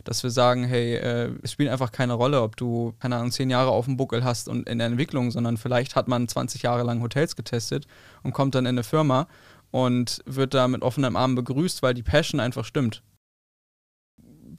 dass 0.05 0.23
wir 0.23 0.31
sagen, 0.31 0.65
hey, 0.65 0.95
äh, 0.97 1.31
es 1.43 1.53
spielt 1.53 1.71
einfach 1.71 1.93
keine 1.93 2.15
Rolle, 2.15 2.43
ob 2.43 2.57
du, 2.57 2.95
keine 2.99 3.17
Ahnung, 3.17 3.31
zehn 3.31 3.51
Jahre 3.51 3.71
auf 3.71 3.85
dem 3.87 3.97
Buckel 3.97 4.25
hast 4.25 4.49
und 4.49 4.69
in 4.69 4.79
der 4.79 4.87
Entwicklung, 4.87 5.31
sondern 5.31 5.57
vielleicht 5.57 5.97
hat 5.97 6.09
man 6.09 6.29
20 6.29 6.63
Jahre 6.63 6.83
lang 6.83 7.03
Hotels 7.03 7.37
getestet 7.37 7.87
und 8.23 8.33
kommt 8.33 8.55
dann 8.55 8.67
in 8.67 8.71
eine 8.71 8.85
Firma 8.85 9.29
und 9.71 10.21
wird 10.27 10.55
da 10.55 10.69
mit 10.69 10.83
offenem 10.83 11.17
Arm 11.17 11.35
begrüßt, 11.35 11.83
weil 11.83 11.95
die 11.95 12.03
Passion 12.03 12.41
einfach 12.41 12.65
stimmt. 12.65 13.03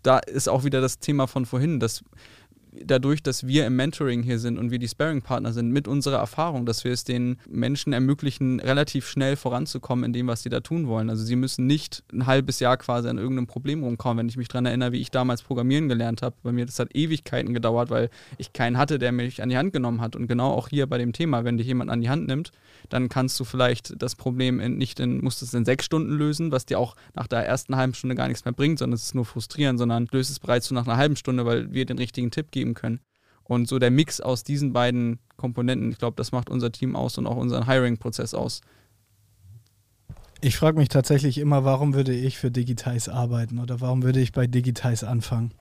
Da 0.01 0.19
ist 0.19 0.49
auch 0.49 0.63
wieder 0.63 0.82
das 0.82 0.99
Thema 0.99 1.27
von 1.27 1.45
vorhin, 1.45 1.79
dass 1.79 2.03
dadurch, 2.83 3.21
dass 3.23 3.47
wir 3.47 3.65
im 3.65 3.75
Mentoring 3.75 4.23
hier 4.23 4.39
sind 4.39 4.57
und 4.57 4.71
wir 4.71 4.79
die 4.79 4.88
Sparing-Partner 4.88 5.53
sind, 5.53 5.71
mit 5.71 5.88
unserer 5.88 6.17
Erfahrung, 6.17 6.65
dass 6.65 6.83
wir 6.83 6.91
es 6.91 7.03
den 7.03 7.38
Menschen 7.47 7.93
ermöglichen, 7.93 8.59
relativ 8.59 9.07
schnell 9.07 9.36
voranzukommen 9.36 10.05
in 10.05 10.13
dem, 10.13 10.27
was 10.27 10.43
sie 10.43 10.49
da 10.49 10.59
tun 10.59 10.88
wollen. 10.88 11.09
Also 11.09 11.23
sie 11.23 11.36
müssen 11.36 11.65
nicht 11.67 12.03
ein 12.12 12.25
halbes 12.25 12.59
Jahr 12.59 12.77
quasi 12.77 13.07
an 13.09 13.17
irgendeinem 13.17 13.47
Problem 13.47 13.83
rumkommen. 13.83 14.19
Wenn 14.19 14.29
ich 14.29 14.38
mich 14.38 14.47
daran 14.47 14.65
erinnere, 14.65 14.91
wie 14.91 15.01
ich 15.01 15.12
damals 15.12 15.41
Programmieren 15.41 15.89
gelernt 15.89 16.21
habe, 16.21 16.36
bei 16.43 16.51
mir 16.51 16.65
das 16.65 16.79
hat 16.79 16.95
Ewigkeiten 16.95 17.53
gedauert, 17.53 17.89
weil 17.89 18.09
ich 18.38 18.53
keinen 18.53 18.77
hatte, 18.77 18.99
der 18.99 19.12
mich 19.12 19.41
an 19.41 19.49
die 19.49 19.57
Hand 19.57 19.73
genommen 19.73 20.01
hat. 20.01 20.15
Und 20.15 20.27
genau 20.27 20.51
auch 20.51 20.69
hier 20.69 20.88
bei 20.88 20.97
dem 20.97 21.13
Thema, 21.13 21.43
wenn 21.43 21.57
dich 21.57 21.67
jemand 21.67 21.91
an 21.91 22.01
die 22.01 22.09
Hand 22.09 22.27
nimmt, 22.27 22.51
dann 22.89 23.09
kannst 23.09 23.39
du 23.39 23.43
vielleicht 23.43 24.01
das 24.01 24.15
Problem 24.15 24.59
in, 24.59 24.77
nicht 24.77 24.99
in, 24.99 25.23
musst 25.23 25.41
es 25.41 25.53
in 25.53 25.65
sechs 25.65 25.86
Stunden 25.86 26.12
lösen, 26.12 26.51
was 26.51 26.65
dir 26.65 26.79
auch 26.79 26.95
nach 27.13 27.27
der 27.27 27.45
ersten 27.45 27.75
halben 27.75 27.93
Stunde 27.93 28.15
gar 28.15 28.27
nichts 28.27 28.45
mehr 28.45 28.53
bringt, 28.53 28.79
sondern 28.79 28.95
es 28.95 29.03
ist 29.03 29.15
nur 29.15 29.25
frustrierend, 29.25 29.79
sondern 29.79 30.07
löst 30.12 30.31
es 30.31 30.39
bereits 30.39 30.67
so 30.67 30.75
nach 30.75 30.88
einer 30.88 30.97
halben 30.97 31.15
Stunde, 31.15 31.45
weil 31.45 31.71
wir 31.73 31.86
den 31.86 31.97
richtigen 31.97 32.31
Tipp 32.31 32.51
geben 32.51 32.62
können. 32.73 33.02
Und 33.43 33.67
so 33.67 33.78
der 33.78 33.91
Mix 33.91 34.21
aus 34.21 34.43
diesen 34.43 34.71
beiden 34.71 35.19
Komponenten, 35.36 35.91
ich 35.91 35.97
glaube, 35.97 36.15
das 36.15 36.32
macht 36.32 36.49
unser 36.49 36.71
Team 36.71 36.95
aus 36.95 37.17
und 37.17 37.28
auch 37.28 37.36
unseren 37.36 37.67
Hiring-Prozess 37.67 38.34
aus. 38.34 38.62
Ich 40.39 40.58
frage 40.58 40.78
mich 40.78 40.89
tatsächlich 40.89 41.38
immer, 41.38 41.65
warum 41.65 41.93
würde 41.93 42.13
ich 42.13 42.38
für 42.38 42.52
Digitize 42.52 43.13
arbeiten 43.13 43.60
oder 43.60 43.82
warum 43.82 44.04
würde 44.04 44.21
ich 44.21 44.32
bei 44.32 44.47
Digitize 44.47 45.08
anfangen? 45.08 45.54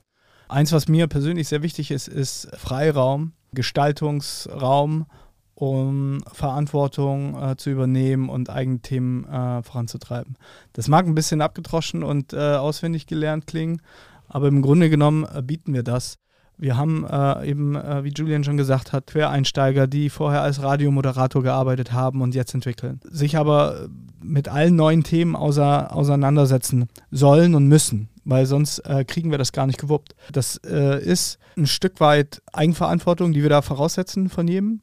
Eins, 0.49 0.73
was 0.73 0.87
mir 0.87 1.07
persönlich 1.09 1.49
sehr 1.49 1.63
wichtig 1.63 1.91
ist, 1.91 2.09
ist 2.09 2.49
Freiraum, 2.57 3.33
Gestaltungsraum 3.53 5.07
um 5.55 6.25
Verantwortung 6.33 7.41
äh, 7.41 7.57
zu 7.57 7.71
übernehmen 7.71 8.29
und 8.29 8.51
eigene 8.51 8.81
Themen 8.81 9.25
äh, 9.27 9.63
voranzutreiben. 9.63 10.37
Das 10.73 10.89
mag 10.89 11.07
ein 11.07 11.15
bisschen 11.15 11.41
abgedroschen 11.41 12.03
und 12.03 12.33
äh, 12.33 12.55
auswendig 12.57 13.07
gelernt 13.07 13.47
klingen, 13.47 13.81
aber 14.29 14.49
im 14.49 14.63
Grunde 14.63 14.91
genommen 14.91 15.25
äh, 15.25 15.43
bieten 15.43 15.75
wir 15.75 15.85
das. 15.85 16.19
Wir 16.59 16.77
haben 16.77 17.05
äh, 17.05 17.49
eben, 17.49 17.75
äh, 17.75 18.05
wie 18.05 18.11
Julian 18.11 18.45
schon 18.45 18.57
gesagt 18.57 18.93
hat, 18.93 19.09
Quereinsteiger, 19.09 19.87
die 19.87 20.11
vorher 20.11 20.43
als 20.43 20.63
Radiomoderator 20.63 21.43
gearbeitet 21.43 21.93
haben 21.93 22.23
und 22.23 22.35
jetzt 22.35 22.55
entwickeln, 22.55 23.01
sich 23.11 23.37
aber 23.37 23.89
mit 24.23 24.49
allen 24.49 24.77
neuen 24.77 25.03
Themen 25.03 25.35
außer, 25.35 25.95
auseinandersetzen 25.95 26.89
sollen 27.11 27.55
und 27.55 27.67
müssen, 27.67 28.09
weil 28.25 28.47
sonst 28.47 28.83
kriegen 29.09 29.33
wir 29.33 29.39
das 29.39 29.51
gar 29.51 29.67
nicht 29.67 29.81
gewuppt. 29.81 30.15
Das 30.31 30.57
ist 30.57 31.39
ein 31.57 31.67
Stück 31.67 31.99
weit 31.99 32.41
Eigenverantwortung, 32.53 33.33
die 33.33 33.43
wir 33.43 33.51
da 33.51 33.63
voraussetzen 33.63 34.29
von 34.29 34.47
jedem 34.47 34.81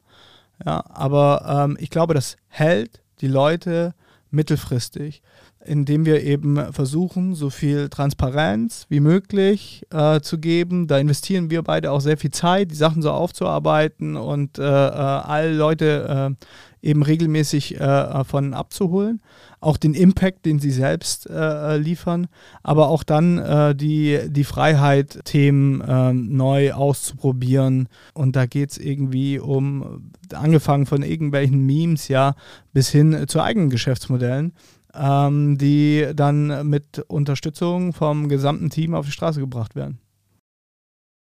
ja, 0.64 0.84
aber 0.88 1.64
ähm, 1.64 1.76
ich 1.80 1.90
glaube, 1.90 2.14
das 2.14 2.36
hält 2.48 3.02
die 3.20 3.28
Leute 3.28 3.94
mittelfristig, 4.30 5.22
indem 5.64 6.06
wir 6.06 6.22
eben 6.22 6.72
versuchen, 6.72 7.34
so 7.34 7.50
viel 7.50 7.90
Transparenz 7.90 8.86
wie 8.88 9.00
möglich 9.00 9.86
äh, 9.90 10.20
zu 10.20 10.38
geben. 10.38 10.86
Da 10.86 10.98
investieren 10.98 11.50
wir 11.50 11.62
beide 11.62 11.92
auch 11.92 12.00
sehr 12.00 12.16
viel 12.16 12.30
Zeit, 12.30 12.70
die 12.70 12.76
Sachen 12.76 13.02
so 13.02 13.10
aufzuarbeiten 13.10 14.16
und 14.16 14.58
äh, 14.58 14.62
äh 14.62 14.66
alle 14.66 15.52
Leute 15.52 16.36
äh, 16.82 16.88
eben 16.88 17.02
regelmäßig 17.02 17.78
äh, 17.78 18.24
von 18.24 18.54
abzuholen. 18.54 19.20
Auch 19.60 19.76
den 19.76 19.92
Impact, 19.92 20.46
den 20.46 20.58
sie 20.58 20.70
selbst 20.70 21.28
äh, 21.28 21.76
liefern, 21.76 22.28
aber 22.62 22.88
auch 22.88 23.02
dann 23.02 23.76
die, 23.76 24.18
die 24.28 24.44
Freiheit, 24.44 25.20
Themen 25.24 25.84
ähm, 25.86 26.34
neu 26.34 26.72
auszuprobieren. 26.72 27.90
Und 28.14 28.36
da 28.36 28.46
geht 28.46 28.70
es 28.70 28.78
irgendwie 28.78 29.38
um, 29.38 30.10
angefangen 30.32 30.86
von 30.86 31.02
irgendwelchen 31.02 31.66
Memes, 31.66 32.08
ja, 32.08 32.34
bis 32.72 32.88
hin 32.88 33.24
zu 33.26 33.42
eigenen 33.42 33.68
Geschäftsmodellen 33.68 34.54
ähm, 34.94 35.58
die 35.58 36.08
dann 36.14 36.68
mit 36.68 37.00
Unterstützung 37.08 37.92
vom 37.92 38.28
gesamten 38.28 38.70
Team 38.70 38.94
auf 38.94 39.06
die 39.06 39.12
Straße 39.12 39.40
gebracht 39.40 39.74
werden. 39.74 39.98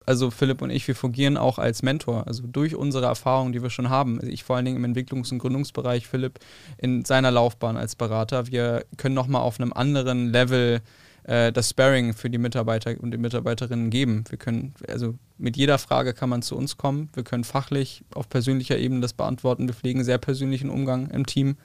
Also 0.06 0.32
Philipp 0.32 0.64
und 0.64 0.72
ich, 0.72 0.88
wir 0.88 0.96
fungieren 0.96 1.38
auch 1.38 1.60
als 1.60 1.84
Mentor, 1.84 2.26
also 2.26 2.48
durch 2.48 2.76
unsere 2.76 3.06
Erfahrungen, 3.06 3.54
die 3.54 3.62
wir 3.62 3.70
schon 3.70 3.90
haben. 3.90 4.20
Also 4.20 4.32
ich 4.32 4.44
vor 4.44 4.56
allen 4.56 4.66
Dingen 4.66 4.84
im 4.84 4.92
Entwicklungs- 4.92 5.32
und 5.32 5.38
Gründungsbereich, 5.38 6.08
Philipp 6.08 6.40
in 6.80 7.06
seiner 7.06 7.30
Laufbahn 7.30 7.78
als 7.78 7.96
Berater. 7.96 8.48
Wir 8.48 8.86
können 8.98 9.14
nochmal 9.14 9.44
auf 9.44 9.60
einem 9.60 9.72
anderen 9.72 10.32
Level 10.32 10.82
äh, 11.24 11.52
das 11.52 11.70
Sparring 11.70 12.14
für 12.14 12.32
die 12.32 12.40
Mitarbeiter 12.40 12.96
und 13.00 13.12
die 13.12 13.20
Mitarbeiterinnen 13.20 13.92
geben. 13.92 14.24
Wir 14.30 14.40
können, 14.40 14.74
also 14.88 15.14
mit 15.38 15.58
jeder 15.58 15.78
Frage 15.78 16.16
kann 16.16 16.30
man 16.30 16.42
zu 16.42 16.58
uns 16.58 16.78
kommen. 16.78 17.10
Wir 17.14 17.24
können 17.24 17.44
fachlich 17.44 18.04
auf 18.16 18.30
persönlicher 18.30 18.80
Ebene 18.80 19.02
das 19.02 19.14
beantworten. 19.14 19.68
Wir 19.68 19.76
pflegen 19.76 20.04
sehr 20.04 20.18
persönlichen 20.18 20.72
Umgang 20.72 21.12
im 21.12 21.28
Team 21.28 21.58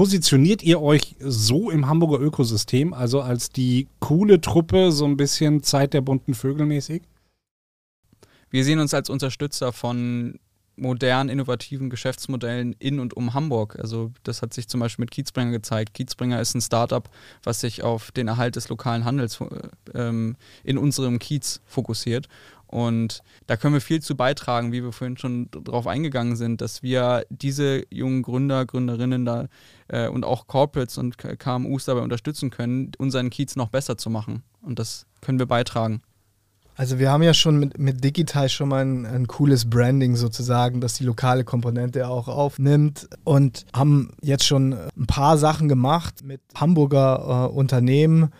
positioniert 0.00 0.62
ihr 0.62 0.80
euch 0.80 1.14
so 1.20 1.70
im 1.70 1.86
Hamburger 1.86 2.24
Ökosystem, 2.24 2.94
also 2.94 3.20
als 3.20 3.50
die 3.50 3.86
coole 3.98 4.40
Truppe, 4.40 4.92
so 4.92 5.04
ein 5.04 5.18
bisschen 5.18 5.62
Zeit 5.62 5.92
der 5.92 6.00
bunten 6.00 6.32
Vögel 6.32 6.64
mäßig? 6.64 7.02
Wir 8.48 8.64
sehen 8.64 8.78
uns 8.78 8.94
als 8.94 9.10
Unterstützer 9.10 9.74
von 9.74 10.38
modernen, 10.76 11.28
innovativen 11.28 11.90
Geschäftsmodellen 11.90 12.74
in 12.78 12.98
und 12.98 13.14
um 13.14 13.34
Hamburg. 13.34 13.78
Also 13.78 14.10
das 14.22 14.40
hat 14.40 14.54
sich 14.54 14.68
zum 14.68 14.80
Beispiel 14.80 15.02
mit 15.02 15.10
Kiezbringer 15.10 15.50
gezeigt. 15.50 15.92
Kiezbringer 15.92 16.40
ist 16.40 16.54
ein 16.54 16.62
Startup, 16.62 17.06
was 17.42 17.60
sich 17.60 17.82
auf 17.82 18.10
den 18.10 18.26
Erhalt 18.26 18.56
des 18.56 18.70
lokalen 18.70 19.04
Handels 19.04 19.38
äh, 19.42 19.68
ähm, 19.92 20.36
in 20.64 20.78
unserem 20.78 21.18
Kiez 21.18 21.60
fokussiert. 21.66 22.26
Und 22.70 23.22
da 23.48 23.56
können 23.56 23.74
wir 23.74 23.80
viel 23.80 24.00
zu 24.00 24.16
beitragen, 24.16 24.70
wie 24.70 24.84
wir 24.84 24.92
vorhin 24.92 25.16
schon 25.16 25.48
darauf 25.50 25.88
eingegangen 25.88 26.36
sind, 26.36 26.60
dass 26.60 26.84
wir 26.84 27.24
diese 27.28 27.82
jungen 27.90 28.22
Gründer, 28.22 28.64
Gründerinnen 28.64 29.24
da 29.24 29.48
äh, 29.88 30.06
und 30.06 30.24
auch 30.24 30.46
Corporates 30.46 30.96
und 30.96 31.18
KMUs 31.18 31.86
dabei 31.86 32.02
unterstützen 32.02 32.50
können, 32.50 32.92
unseren 32.96 33.28
Kiez 33.28 33.56
noch 33.56 33.70
besser 33.70 33.98
zu 33.98 34.08
machen. 34.08 34.44
Und 34.62 34.78
das 34.78 35.06
können 35.20 35.40
wir 35.40 35.46
beitragen. 35.46 36.00
Also 36.76 37.00
wir 37.00 37.10
haben 37.10 37.24
ja 37.24 37.34
schon 37.34 37.58
mit, 37.58 37.78
mit 37.78 38.04
Digital 38.04 38.48
schon 38.48 38.68
mal 38.68 38.84
ein, 38.84 39.04
ein, 39.04 39.26
cooles 39.26 39.68
Branding 39.68 40.14
sozusagen, 40.14 40.80
das 40.80 40.94
die 40.94 41.04
lokale 41.04 41.42
Komponente 41.42 42.06
auch 42.06 42.28
aufnimmt 42.28 43.08
und 43.24 43.66
haben 43.74 44.12
jetzt 44.22 44.46
schon 44.46 44.72
ein 44.72 45.06
paar 45.06 45.36
Sachen 45.36 45.68
gemacht 45.68 46.24
mit 46.24 46.40
Hamburger 46.54 47.48
äh, 47.50 47.52
Unternehmen 47.52 48.30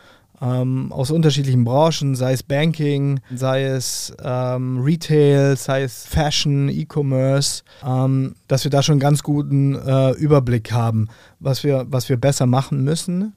ähm, 0.41 0.91
aus 0.93 1.11
unterschiedlichen 1.11 1.65
Branchen, 1.65 2.15
sei 2.15 2.33
es 2.33 2.43
Banking, 2.43 3.21
sei 3.35 3.65
es 3.65 4.13
ähm, 4.23 4.81
Retail, 4.81 5.57
sei 5.57 5.83
es 5.83 6.07
Fashion, 6.07 6.69
E-Commerce, 6.69 7.63
ähm, 7.87 8.35
dass 8.49 8.65
wir 8.65 8.71
da 8.71 8.83
schon 8.83 8.95
einen 8.95 9.01
ganz 9.01 9.23
guten 9.23 9.75
äh, 9.75 10.13
Überblick 10.13 10.73
haben. 10.73 11.09
Was 11.41 11.63
wir, 11.63 11.87
was 11.89 12.09
wir 12.09 12.17
besser 12.17 12.47
machen 12.47 12.83
müssen, 12.85 13.35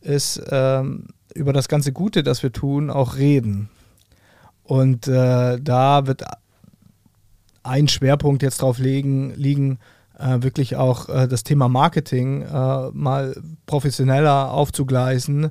ist 0.00 0.40
ähm, 0.50 1.08
über 1.34 1.52
das 1.52 1.68
ganze 1.68 1.92
Gute, 1.92 2.22
das 2.22 2.42
wir 2.42 2.52
tun, 2.52 2.90
auch 2.90 3.16
reden. 3.16 3.68
Und 4.62 5.08
äh, 5.08 5.60
da 5.60 6.06
wird 6.06 6.24
ein 7.64 7.88
Schwerpunkt 7.88 8.42
jetzt 8.42 8.62
drauf 8.62 8.78
liegen, 8.78 9.34
liegen 9.34 9.78
äh, 10.18 10.42
wirklich 10.42 10.76
auch 10.76 11.08
äh, 11.08 11.26
das 11.26 11.42
Thema 11.42 11.68
Marketing 11.68 12.42
äh, 12.42 12.90
mal 12.92 13.34
professioneller 13.66 14.52
aufzugleisen 14.52 15.50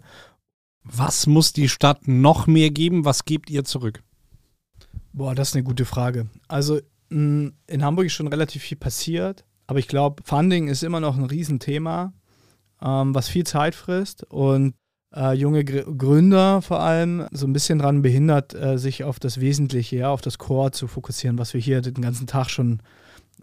was 0.83 1.27
muss 1.27 1.53
die 1.53 1.69
Stadt 1.69 2.07
noch 2.07 2.47
mehr 2.47 2.69
geben? 2.69 3.05
Was 3.05 3.25
gebt 3.25 3.49
ihr 3.49 3.63
zurück? 3.63 4.03
Boah, 5.13 5.35
das 5.35 5.49
ist 5.49 5.55
eine 5.55 5.63
gute 5.63 5.85
Frage. 5.85 6.27
Also 6.47 6.79
in 7.09 7.53
Hamburg 7.69 8.07
ist 8.07 8.13
schon 8.13 8.27
relativ 8.27 8.63
viel 8.63 8.77
passiert, 8.77 9.45
aber 9.67 9.79
ich 9.79 9.87
glaube, 9.87 10.23
Funding 10.25 10.67
ist 10.67 10.83
immer 10.83 10.99
noch 10.99 11.15
ein 11.15 11.25
Riesenthema, 11.25 12.13
ähm, 12.81 13.13
was 13.13 13.29
viel 13.29 13.45
Zeit 13.45 13.75
frisst 13.75 14.23
und 14.23 14.73
äh, 15.15 15.33
junge 15.33 15.63
Gr 15.63 15.83
Gründer 15.95 16.63
vor 16.63 16.79
allem 16.79 17.27
so 17.31 17.45
ein 17.45 17.53
bisschen 17.53 17.79
daran 17.79 18.01
behindert, 18.01 18.55
äh, 18.55 18.79
sich 18.79 19.03
auf 19.03 19.19
das 19.19 19.39
Wesentliche, 19.39 19.97
ja, 19.97 20.09
auf 20.09 20.21
das 20.21 20.39
Core 20.39 20.71
zu 20.71 20.87
fokussieren, 20.87 21.37
was 21.37 21.53
wir 21.53 21.61
hier 21.61 21.81
den 21.81 22.01
ganzen 22.01 22.25
Tag 22.25 22.49
schon 22.49 22.81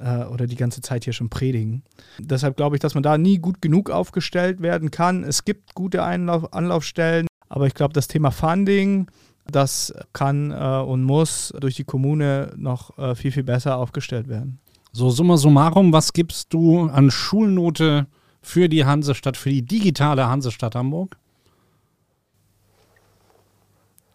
äh, 0.01 0.25
oder 0.25 0.49
die 0.49 0.57
ganze 0.57 0.81
Zeit 0.81 1.05
hier 1.05 1.13
schon 1.13 1.31
predigen. 1.31 1.85
Deshalb 2.19 2.57
glaube 2.57 2.75
ich, 2.75 2.81
dass 2.81 2.95
man 2.95 3.05
da 3.05 3.19
nie 3.19 3.39
gut 3.39 3.63
genug 3.63 3.91
aufgestellt 3.91 4.61
werden 4.61 4.91
kann. 4.91 5.23
Es 5.23 5.45
gibt 5.45 5.75
gute 5.75 6.03
Einlauf 6.03 6.53
Anlaufstellen, 6.53 7.29
aber 7.51 7.67
ich 7.67 7.75
glaube, 7.75 7.93
das 7.93 8.09
Thema 8.09 8.31
Funding, 8.31 9.11
das 9.47 9.93
kann 10.13 10.53
äh, 10.53 10.55
und 10.55 11.03
muss 11.03 11.53
durch 11.61 11.75
die 11.75 11.85
Kommune 11.85 12.55
noch 12.57 12.97
äh, 12.97 13.15
viel, 13.15 13.33
viel 13.33 13.43
besser 13.43 13.77
aufgestellt 13.77 14.29
werden. 14.29 14.61
So, 14.93 15.11
summa 15.11 15.37
summarum, 15.37 15.93
was 15.93 16.13
gibst 16.13 16.55
du 16.55 16.89
an 16.89 17.11
Schulnote 17.11 18.07
für 18.41 18.69
die 18.69 18.85
Hansestadt, 18.85 19.37
für 19.37 19.51
die 19.51 19.63
digitale 19.63 20.29
Hansestadt 20.29 20.75
Hamburg? 20.75 21.17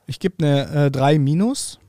Ich 0.08 0.20
gebe 0.20 0.44
eine 0.44 0.86
äh, 0.86 0.92
3 0.92 1.20
minus. 1.20 1.80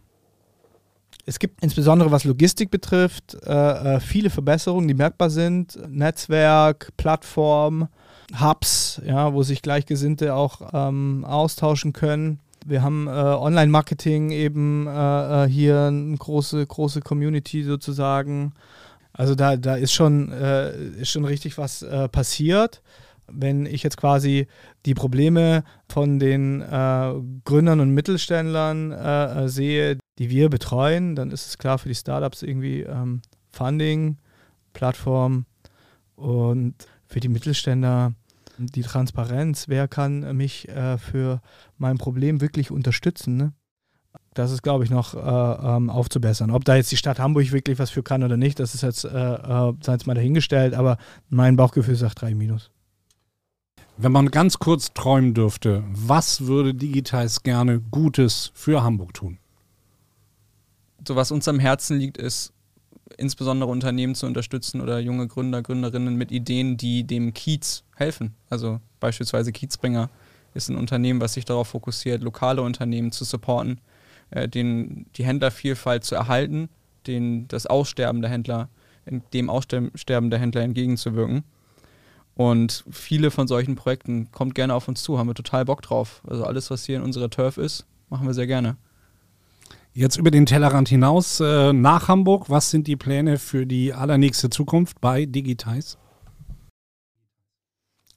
Es 1.26 1.38
gibt 1.38 1.62
insbesondere, 1.62 2.10
was 2.10 2.24
Logistik 2.24 2.70
betrifft, 2.70 3.36
äh, 3.44 3.96
äh, 3.96 4.00
viele 4.00 4.30
Verbesserungen, 4.30 4.88
die 4.88 4.94
merkbar 4.94 5.30
sind. 5.30 5.78
Netzwerk, 5.88 6.92
Plattform, 6.96 7.88
Hubs, 8.40 9.00
ja, 9.04 9.32
wo 9.32 9.42
sich 9.42 9.62
Gleichgesinnte 9.62 10.34
auch 10.34 10.70
ähm, 10.72 11.24
austauschen 11.24 11.92
können. 11.92 12.40
Wir 12.64 12.82
haben 12.82 13.06
äh, 13.06 13.10
Online-Marketing 13.10 14.30
eben 14.32 14.88
äh, 14.88 15.44
äh, 15.44 15.48
hier 15.48 15.82
eine 15.82 16.16
große, 16.16 16.66
große 16.66 17.00
Community 17.00 17.62
sozusagen. 17.62 18.54
Also 19.12 19.34
da, 19.34 19.56
da 19.56 19.76
ist, 19.76 19.92
schon, 19.92 20.32
äh, 20.32 20.76
ist 21.00 21.10
schon 21.10 21.24
richtig 21.24 21.58
was 21.58 21.82
äh, 21.82 22.08
passiert. 22.08 22.82
Wenn 23.28 23.66
ich 23.66 23.82
jetzt 23.82 23.96
quasi 23.96 24.46
die 24.84 24.94
Probleme 24.94 25.64
von 25.88 26.18
den 26.18 26.60
äh, 26.60 27.12
Gründern 27.44 27.80
und 27.80 27.90
Mittelständlern 27.90 29.48
sehe, 29.48 29.98
die 30.18 30.30
wir 30.30 30.48
betreuen, 30.48 31.16
dann 31.16 31.30
ist 31.30 31.46
es 31.46 31.58
klar 31.58 31.78
für 31.78 31.88
die 31.88 31.94
Startups 31.94 32.42
irgendwie 32.42 32.82
ähm, 32.82 33.22
Funding, 33.50 34.18
Plattform 34.72 35.46
und 36.14 36.74
für 37.06 37.20
die 37.20 37.28
Mittelständler 37.28 38.14
die 38.58 38.82
Transparenz, 38.82 39.68
wer 39.68 39.88
kann 39.88 40.36
mich 40.36 40.68
äh, 40.68 40.98
für 40.98 41.40
mein 41.78 41.98
Problem 41.98 42.40
wirklich 42.40 42.70
unterstützen. 42.70 43.36
Ne? 43.36 43.52
Das 44.34 44.50
ist, 44.50 44.62
glaube 44.62 44.84
ich, 44.84 44.90
noch 44.90 45.14
äh, 45.14 45.76
ähm, 45.76 45.90
aufzubessern. 45.90 46.50
Ob 46.50 46.64
da 46.64 46.76
jetzt 46.76 46.90
die 46.90 46.96
Stadt 46.96 47.18
Hamburg 47.18 47.52
wirklich 47.52 47.78
was 47.78 47.90
für 47.90 48.02
kann 48.02 48.22
oder 48.22 48.36
nicht, 48.36 48.58
das 48.58 48.74
ist 48.74 48.82
jetzt, 48.82 49.04
äh, 49.04 49.08
äh, 49.08 49.72
jetzt 49.86 50.06
mal 50.06 50.14
dahingestellt, 50.14 50.74
aber 50.74 50.98
mein 51.28 51.56
Bauchgefühl 51.56 51.96
sagt 51.96 52.22
3 52.22 52.34
minus. 52.34 52.70
Wenn 53.98 54.12
man 54.12 54.30
ganz 54.30 54.58
kurz 54.58 54.92
träumen 54.92 55.32
dürfte, 55.32 55.82
was 55.88 56.46
würde 56.46 56.74
Digitize 56.74 57.40
gerne 57.42 57.80
Gutes 57.80 58.50
für 58.54 58.82
Hamburg 58.82 59.14
tun? 59.14 59.38
So 61.06 61.16
was 61.16 61.30
uns 61.30 61.48
am 61.48 61.58
Herzen 61.58 61.98
liegt, 61.98 62.18
ist 62.18 62.52
insbesondere 63.16 63.70
Unternehmen 63.70 64.14
zu 64.14 64.26
unterstützen 64.26 64.80
oder 64.80 64.98
junge 64.98 65.28
Gründer, 65.28 65.62
Gründerinnen 65.62 66.16
mit 66.16 66.32
Ideen, 66.32 66.76
die 66.76 67.04
dem 67.04 67.34
Kiez 67.34 67.84
helfen. 67.94 68.34
Also 68.50 68.80
beispielsweise 69.00 69.52
Kiezbringer 69.52 70.10
ist 70.54 70.68
ein 70.68 70.76
Unternehmen, 70.76 71.20
was 71.20 71.34
sich 71.34 71.44
darauf 71.44 71.68
fokussiert, 71.68 72.22
lokale 72.22 72.62
Unternehmen 72.62 73.12
zu 73.12 73.24
supporten, 73.24 73.80
äh, 74.30 74.48
den, 74.48 75.06
die 75.16 75.24
Händlervielfalt 75.24 76.04
zu 76.04 76.14
erhalten, 76.14 76.68
den, 77.06 77.46
das 77.48 77.66
Aussterben 77.66 78.22
der 78.22 78.30
Händler, 78.30 78.68
dem 79.32 79.50
Aussterben 79.50 80.30
der 80.30 80.38
Händler 80.40 80.62
entgegenzuwirken. 80.62 81.44
Und 82.34 82.84
viele 82.90 83.30
von 83.30 83.48
solchen 83.48 83.76
Projekten 83.76 84.30
kommt 84.32 84.54
gerne 84.54 84.74
auf 84.74 84.88
uns 84.88 85.02
zu, 85.02 85.18
haben 85.18 85.28
wir 85.28 85.34
total 85.34 85.64
Bock 85.64 85.80
drauf. 85.82 86.22
Also 86.26 86.44
alles, 86.44 86.70
was 86.70 86.84
hier 86.84 86.96
in 86.96 87.02
unserer 87.02 87.30
Turf 87.30 87.56
ist, 87.56 87.86
machen 88.10 88.26
wir 88.26 88.34
sehr 88.34 88.46
gerne. 88.46 88.76
Jetzt 89.96 90.18
über 90.18 90.30
den 90.30 90.44
Tellerrand 90.44 90.90
hinaus 90.90 91.40
äh, 91.40 91.72
nach 91.72 92.08
Hamburg, 92.08 92.50
was 92.50 92.70
sind 92.70 92.86
die 92.86 92.96
Pläne 92.96 93.38
für 93.38 93.64
die 93.64 93.94
allernächste 93.94 94.50
Zukunft 94.50 95.00
bei 95.00 95.24
Digitize? 95.24 95.96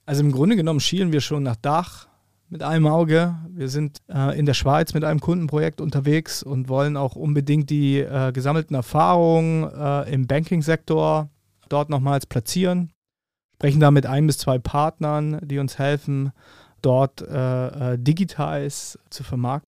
Also 0.06 0.22
im 0.22 0.34
Grunde 0.34 0.58
genommen 0.58 0.82
schielen 0.82 1.14
wir 1.14 1.22
schon 1.22 1.44
nach 1.44 1.56
Dach 1.56 2.10
mit 2.50 2.64
einem 2.64 2.86
Auge. 2.86 3.38
Wir 3.52 3.70
sind 3.70 4.00
äh, 4.10 4.38
in 4.38 4.46
der 4.46 4.56
Schweiz 4.56 4.94
mit 4.94 5.06
einem 5.06 5.22
Kundenprojekt 5.22 5.80
unterwegs 5.80 6.44
und 6.44 6.68
wollen 6.68 6.98
auch 6.98 7.16
unbedingt 7.16 7.70
die 7.70 8.00
äh, 8.00 8.34
gesammelten 8.34 8.76
Erfahrungen 8.76 9.64
äh, 9.72 10.14
im 10.14 10.28
Banking-Sektor 10.28 11.30
dort 11.70 11.90
nochmals 11.90 12.26
platzieren. 12.26 12.92
sprechen 13.56 13.80
da 13.80 13.90
mit 13.90 14.06
ein 14.06 14.28
bis 14.28 14.38
zwei 14.38 14.60
Partnern, 14.60 15.40
die 15.48 15.60
uns 15.60 15.80
helfen, 15.80 16.34
dort 16.82 17.22
äh, 17.22 17.94
äh, 17.94 17.98
Digitize 17.98 19.00
zu 19.10 19.24
vermarkten. 19.24 19.69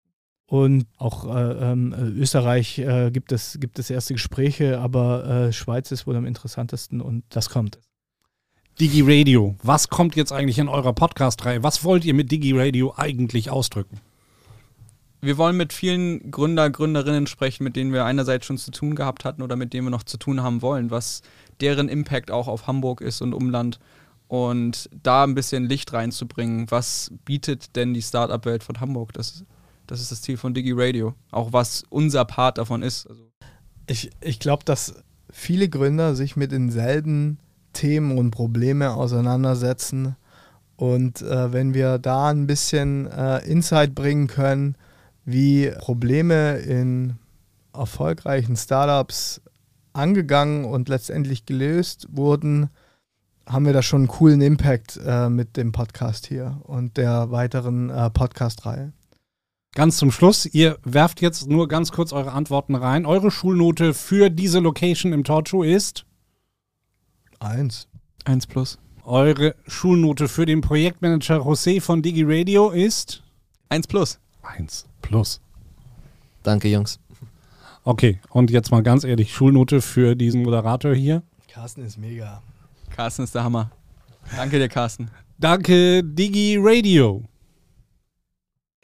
Und 0.51 0.87
auch 0.99 1.33
äh, 1.33 1.71
ähm, 1.71 1.95
Österreich 2.19 2.81
äh, 2.81 3.13
gibt, 3.13 3.31
es, 3.31 3.59
gibt 3.61 3.79
es 3.79 3.89
erste 3.89 4.15
Gespräche, 4.15 4.81
aber 4.81 5.25
äh, 5.25 5.53
Schweiz 5.53 5.93
ist 5.93 6.09
wohl 6.09 6.17
am 6.17 6.27
interessantesten 6.27 7.01
und 7.01 7.23
das 7.29 7.51
kommt. 7.51 7.79
Digi 8.81 9.03
Radio, 9.07 9.55
was 9.63 9.91
kommt 9.91 10.17
jetzt 10.17 10.33
eigentlich 10.33 10.59
in 10.59 10.67
eurer 10.67 10.93
Podcast-Reihe? 10.93 11.63
Was 11.63 11.85
wollt 11.85 12.05
ihr 12.05 12.15
mit 12.15 12.33
Digi 12.33 12.51
Radio 12.51 12.93
eigentlich 12.97 13.49
ausdrücken? 13.49 14.01
Wir 15.21 15.39
wollen 15.39 15.57
mit 15.57 15.73
vielen 15.73 16.33
Gründer, 16.33 16.69
Gründerinnen 16.69 17.29
sprechen, 17.29 17.63
mit 17.63 17.77
denen 17.77 17.93
wir 17.93 18.05
einerseits 18.05 18.45
schon 18.45 18.59
zu 18.59 18.73
tun 18.73 18.97
gehabt 18.97 19.25
hatten 19.25 19.43
oder 19.43 19.55
mit 19.55 19.73
denen 19.73 19.87
wir 19.87 19.93
noch 19.93 20.03
zu 20.03 20.17
tun 20.17 20.43
haben 20.43 20.63
wollen, 20.63 20.91
was 20.91 21.23
deren 21.61 21.89
Impact 21.89 22.33
auch 22.33 22.49
auf 22.49 22.67
Hamburg 22.67 23.03
ist 23.03 23.23
und 23.23 23.35
Umland 23.35 23.79
und 24.27 24.91
da 25.01 25.23
ein 25.23 25.37
bisschen 25.37 25.67
Licht 25.67 25.93
reinzubringen. 25.93 26.69
Was 26.73 27.13
bietet 27.25 27.77
denn 27.77 27.95
die 27.95 28.03
Startup-Welt 28.03 28.65
von 28.65 28.81
Hamburg? 28.81 29.13
Das, 29.13 29.45
das 29.91 30.01
ist 30.01 30.13
das 30.13 30.23
Ziel 30.23 30.37
von 30.37 30.55
Digi 30.55 30.73
Radio. 30.73 31.15
Auch 31.33 31.53
was 31.53 31.83
unser 31.89 32.25
Part 32.25 32.59
davon 32.59 32.83
ist. 32.83 33.07
Also 33.09 33.23
ich 33.87 34.11
ich 34.21 34.39
glaube, 34.39 34.65
dass 34.65 34.95
viele 35.31 35.69
Gründer 35.69 36.15
sich 36.15 36.37
mit 36.37 36.53
denselben 36.53 37.39
Themen 37.73 38.17
und 38.17 38.31
Problemen 38.31 38.89
auseinandersetzen. 38.89 40.17
Und 40.77 41.23
äh, 41.23 41.53
wenn 41.53 41.75
wir 41.75 41.99
da 41.99 42.29
ein 42.31 42.47
bisschen 42.47 43.07
äh, 43.09 43.39
Insight 43.47 43.95
bringen 43.95 44.29
können, 44.29 44.77
wie 45.25 45.71
Probleme 45.79 46.59
in 46.59 47.17
erfolgreichen 47.75 48.57
Startups 48.57 49.41
angegangen 49.93 50.65
und 50.65 50.89
letztendlich 50.89 51.47
gelöst 51.47 52.07
wurden, 52.11 52.71
haben 53.47 53.67
wir 53.67 53.73
da 53.73 53.83
schon 53.83 54.03
einen 54.03 54.09
coolen 54.09 54.41
Impact 54.41 55.01
äh, 55.05 55.29
mit 55.29 55.57
dem 55.57 55.73
Podcast 55.73 56.27
hier 56.27 56.61
und 56.63 56.97
der 56.97 57.31
weiteren 57.31 57.91
äh, 57.91 58.09
Podcast-Reihe. 58.09 58.93
Ganz 59.75 59.99
zum 59.99 60.11
Schluss, 60.11 60.47
ihr 60.47 60.79
werft 60.83 61.21
jetzt 61.21 61.47
nur 61.47 61.69
ganz 61.69 61.93
kurz 61.93 62.13
eure 62.13 62.33
Antworten 62.33 62.75
rein. 62.75 63.07
Eure 63.07 63.31
Schulnote 63.31 63.95
für 63.95 64.29
diese 64.29 64.59
Location 64.59 65.13
im 65.13 65.23
Torcho 65.23 65.63
ist? 65.63 66.05
Eins. 67.39 67.87
Eins 68.25 68.49
plus. 68.49 68.79
Eure 69.05 69.55
Schulnote 69.69 70.27
für 70.27 70.45
den 70.45 70.61
Projektmanager 70.61 71.39
José 71.39 71.81
von 71.81 72.03
Digi 72.03 72.25
Radio 72.27 72.71
ist? 72.71 73.23
Eins 73.69 73.87
plus. 73.87 74.19
Eins 74.43 74.87
plus. 75.03 75.41
Danke, 76.43 76.69
Jungs. 76.69 76.99
Okay, 77.85 78.21
und 78.31 78.51
jetzt 78.51 78.73
mal 78.73 78.83
ganz 78.83 79.05
ehrlich, 79.05 79.33
Schulnote 79.33 79.81
für 79.81 80.17
diesen 80.17 80.43
Moderator 80.43 80.95
hier? 80.95 81.23
Carsten 81.49 81.85
ist 81.85 81.97
mega. 81.97 82.43
Carsten 82.91 83.23
ist 83.23 83.35
der 83.35 83.45
Hammer. 83.45 83.71
Danke 84.37 84.59
dir, 84.59 84.69
Carsten. 84.69 85.11
Danke, 85.39 86.03
Digi 86.05 86.59
Radio. 86.61 87.30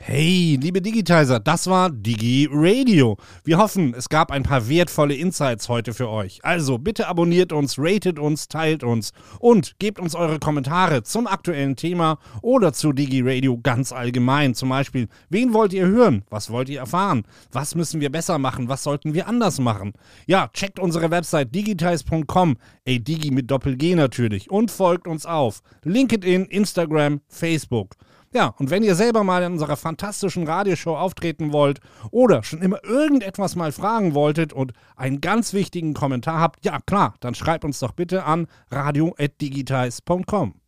Hey, 0.09 0.56
liebe 0.62 0.80
Digitizer, 0.80 1.40
das 1.40 1.66
war 1.66 1.90
Digi 1.90 2.48
Radio. 2.52 3.16
Wir 3.42 3.59
hoffen, 3.59 3.92
es 3.92 4.09
gab 4.09 4.30
ein 4.30 4.44
paar 4.44 4.68
wertvolle 4.68 5.14
Insights 5.14 5.68
heute 5.68 5.94
für 5.94 6.09
euch. 6.09 6.38
Also 6.44 6.78
bitte 6.78 7.09
abonniert 7.09 7.52
uns, 7.52 7.76
ratet 7.76 8.20
uns, 8.20 8.46
teilt 8.46 8.85
uns 8.85 9.12
und 9.40 9.80
gebt 9.80 9.98
uns 9.98 10.14
eure 10.14 10.38
Kommentare 10.38 11.02
zum 11.02 11.26
aktuellen 11.26 11.74
Thema 11.74 12.18
oder 12.40 12.72
zu 12.72 12.92
Digi 12.92 13.20
Radio 13.22 13.59
ganz 13.61 13.90
allgemein. 13.90 14.54
Zum 14.54 14.68
Beispiel, 14.68 15.09
wen 15.28 15.52
wollt 15.52 15.72
ihr 15.72 15.87
hören? 15.87 16.24
Was 16.30 16.50
wollt 16.50 16.68
ihr 16.68 16.78
erfahren? 16.78 17.24
Was 17.50 17.74
müssen 17.74 18.00
wir 18.00 18.12
besser 18.12 18.38
machen? 18.38 18.68
Was 18.68 18.85
sollten 18.85 19.12
wir 19.12 19.26
anders 19.26 19.59
machen? 19.59 19.92
Ja, 20.26 20.48
checkt 20.52 20.78
unsere 20.78 21.11
Website 21.11 21.52
digitize.com, 21.52 22.59
ey 22.85 23.02
Digi 23.02 23.32
mit 23.32 23.50
Doppel-G 23.50 23.96
natürlich 23.96 24.50
und 24.52 24.70
folgt 24.70 25.09
uns 25.09 25.26
auf 25.26 25.62
LinkedIn, 25.82 26.44
Instagram, 26.44 27.22
Facebook. 27.28 27.96
Ja, 28.37 28.53
und 28.59 28.68
wenn 28.68 28.83
ihr 28.83 28.94
selber 28.94 29.25
mal 29.25 29.42
in 29.42 29.53
unserer 29.53 29.79
fantastischen 29.79 30.46
Radioshow 30.46 30.94
auftreten 30.94 31.55
wollt 31.55 31.81
oder 32.11 32.42
schon 32.42 32.61
immer 32.61 32.85
irgendetwas 32.85 33.57
mal 33.57 33.72
fragen 33.72 34.12
wolltet 34.12 34.53
und 34.53 34.75
einen 34.94 35.22
ganz 35.22 35.55
wichtigen 35.55 35.94
Kommentar 35.94 36.38
habt, 36.38 36.62
ja 36.62 36.79
klar, 36.85 37.14
dann 37.20 37.35
schreibt 37.35 37.64
uns 37.64 37.79
doch 37.79 37.92
bitte 37.92 38.25
an 38.25 38.46
radio.digitize.com. 38.70 40.61